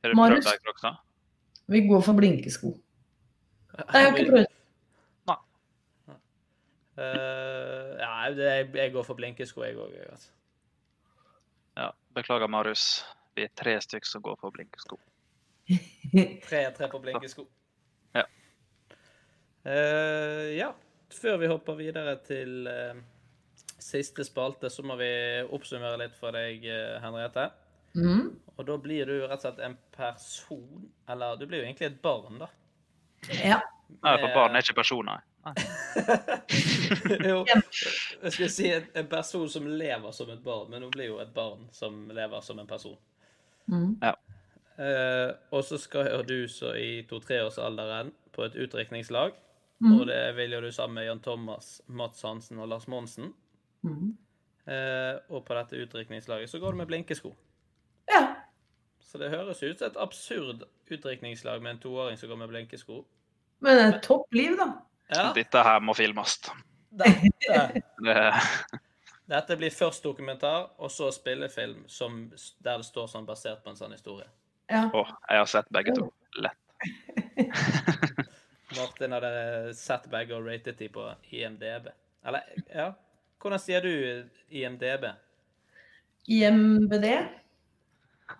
[0.03, 0.45] Har du Marius?
[0.45, 0.95] prøvd de da?
[1.67, 2.67] Vi går for blinkesko.
[3.77, 4.45] Nei, jeg har ikke prøvd.
[5.27, 5.37] Nei.
[7.99, 9.95] ja, det, jeg går for blinkesko, jeg òg.
[10.11, 10.29] Altså.
[11.75, 13.05] Ja, beklager, Marius.
[13.35, 14.99] Vi er tre stykker som går for blinkesko.
[16.47, 17.47] Tre tre på blinkesko.
[18.13, 18.23] Ja.
[19.65, 20.69] Uh, ja.
[21.15, 22.95] Før vi hopper videre til uh,
[23.81, 25.09] siste spalte, så må vi
[25.53, 27.49] oppsummere litt for deg, eh, Henriette.
[27.95, 28.31] Mm.
[28.55, 32.01] Og da blir du rett og slett en person Eller du blir jo egentlig et
[32.03, 32.49] barn, da.
[33.31, 33.61] Ja.
[34.03, 35.23] Nei, for barn er ikke personer.
[37.29, 41.11] jo, jeg skulle si en, en person som lever som et barn, men hun blir
[41.11, 42.97] jo et barn som lever som en person.
[43.69, 43.97] Mm.
[44.01, 44.15] Ja.
[44.75, 49.37] Eh, og så skal jo du så i to-treårsalderen på et utdrikningslag.
[49.79, 49.99] Mm.
[49.99, 53.33] Og det vil jo du sammen med Jan Thomas, Mats Hansen og Lars Monsen.
[53.83, 54.15] Mm.
[54.65, 57.35] Eh, og på dette utdrikningslaget så går du med blinkesko.
[58.09, 58.35] Ja.
[58.99, 63.03] Så det høres ut som et absurd utdrikningslag med en toåring som går med blinkesko.
[63.63, 64.71] Men et topp liv, da.
[65.13, 66.39] Ja, Dette her må filmes.
[66.95, 68.31] dette,
[69.29, 72.23] dette blir først dokumentar, og så spillefilm som,
[72.63, 74.27] der det står sånn basert på en sånn historie.
[74.71, 74.87] Ja.
[74.97, 76.09] Oh, jeg har sett begge to.
[76.41, 76.57] Lett.
[78.75, 81.91] Martin hadde sett begge og ratet de på IMDb.
[82.25, 82.91] Eller, ja
[83.41, 85.05] Hvordan sier du IMDb?
[86.33, 87.05] IMBD.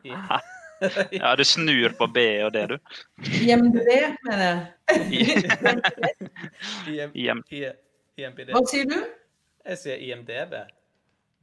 [0.02, 0.16] I,
[1.22, 2.78] Ja, du snur på B og D, du.
[3.46, 3.90] IMDb,
[4.28, 4.58] mener jeg.
[6.88, 7.44] IM, IM.
[8.18, 8.52] IMDb.
[8.56, 8.98] Hva sier du?
[9.66, 10.54] Jeg sier IMDb.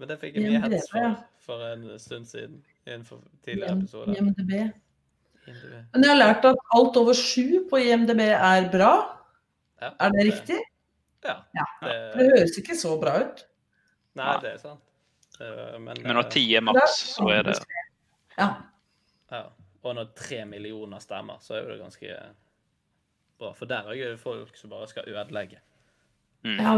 [0.00, 2.60] Men det fikk jeg mye hets for for en stund siden.
[2.86, 3.04] I en
[3.46, 4.14] tidligere episode.
[4.18, 4.52] IMDb.
[5.46, 5.74] IMDb.
[5.92, 8.92] Men jeg har lært at alt over sju på IMDb er bra.
[9.82, 10.60] Ja, Er det riktig?
[11.26, 11.36] Ja.
[11.54, 11.64] Ja.
[11.82, 13.44] Det, Det høres ikke så bra ut.
[14.18, 14.80] nei, det er sant.
[15.40, 17.56] Eh, Men, Men når eh, ti er maks, så er det
[18.38, 18.48] Ja.
[19.32, 19.46] Ja.
[19.82, 22.16] Og når tre millioner stemmer, så er jo det ganske
[23.40, 23.52] bra.
[23.56, 25.58] For der er jo folk som bare skal ødelegge.
[26.44, 26.58] mm.
[26.60, 26.76] ja.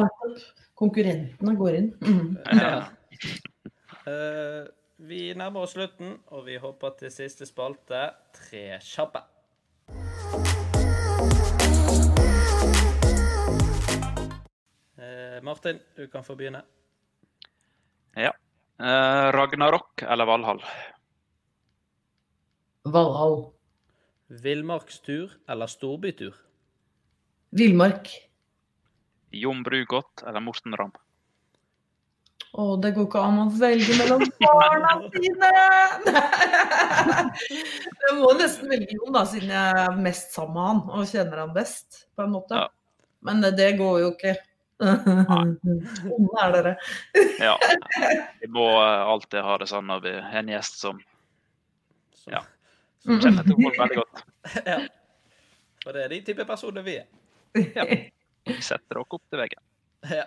[0.75, 1.91] Konkurrentene går inn.
[2.01, 2.37] Mm.
[2.61, 2.85] Ja.
[4.05, 4.65] Uh,
[4.99, 9.23] vi nærmer oss slutten, og vi hopper til siste spalte, Tre kjappe.
[14.99, 16.63] Uh, Martin, du kan få begynne.
[18.17, 18.33] Ja.
[18.81, 20.63] Uh, Ragnarok eller Valhall?
[22.85, 23.53] Valhall.
[24.26, 26.35] Villmarkstur eller storbytur?
[27.51, 28.11] Villmark.
[29.30, 30.93] Jon Brugodt eller Morten Ramm?
[32.55, 35.49] Å, det går ikke an å velge mellom barna sine!
[38.05, 41.41] Jeg må nesten velge Jon, da, siden jeg er mest sammen med han og kjenner
[41.43, 42.61] han best, på en måte.
[42.61, 42.68] Ja.
[43.26, 44.37] Men det, går jo ikke.
[44.85, 46.74] Onde er dere.
[47.41, 47.57] Ja.
[48.43, 51.01] Vi må eh, alltid ha det sånn når vi har en gjest som
[52.30, 52.45] Ja.
[53.05, 54.17] Som kjenner til folk veldig godt.
[54.73, 54.81] ja.
[55.85, 57.09] Og det er de type personer vi er.
[58.45, 59.63] Vi setter dere opp til veggen.
[60.11, 60.25] Ja.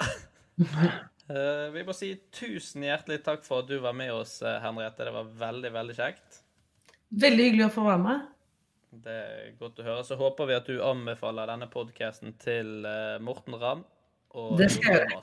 [0.58, 5.06] Uh, vi må si tusen hjertelig takk for at du var med oss, eh, Henriette.
[5.06, 6.40] Det var veldig, veldig kjekt.
[7.14, 8.26] Veldig hyggelig å få være med.
[9.06, 10.08] Det er godt å høre.
[10.08, 13.86] Så håper vi at du anbefaler denne podkasten til uh, Morten Ramm.
[14.34, 15.14] Og Det skal jeg.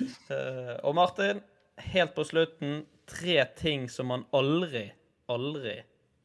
[0.00, 1.40] Eh, og Martin,
[1.76, 4.92] helt på slutten, tre ting som man aldri,
[5.28, 5.82] aldri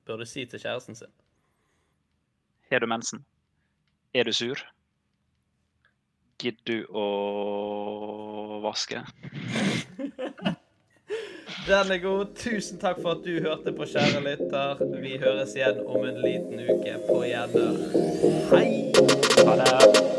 [0.08, 1.12] burde si til kjæresten sin.
[2.72, 3.26] Har du mensen?
[4.14, 4.62] Er du sur?
[6.39, 9.04] Gidder du å vaske?
[11.68, 12.32] Den er god.
[12.39, 14.86] Tusen takk for at du hørte på, kjære lytter.
[15.04, 17.84] Vi høres igjen om en liten uke på Gjedder.
[18.54, 18.70] Hei!
[19.45, 20.18] Ha det.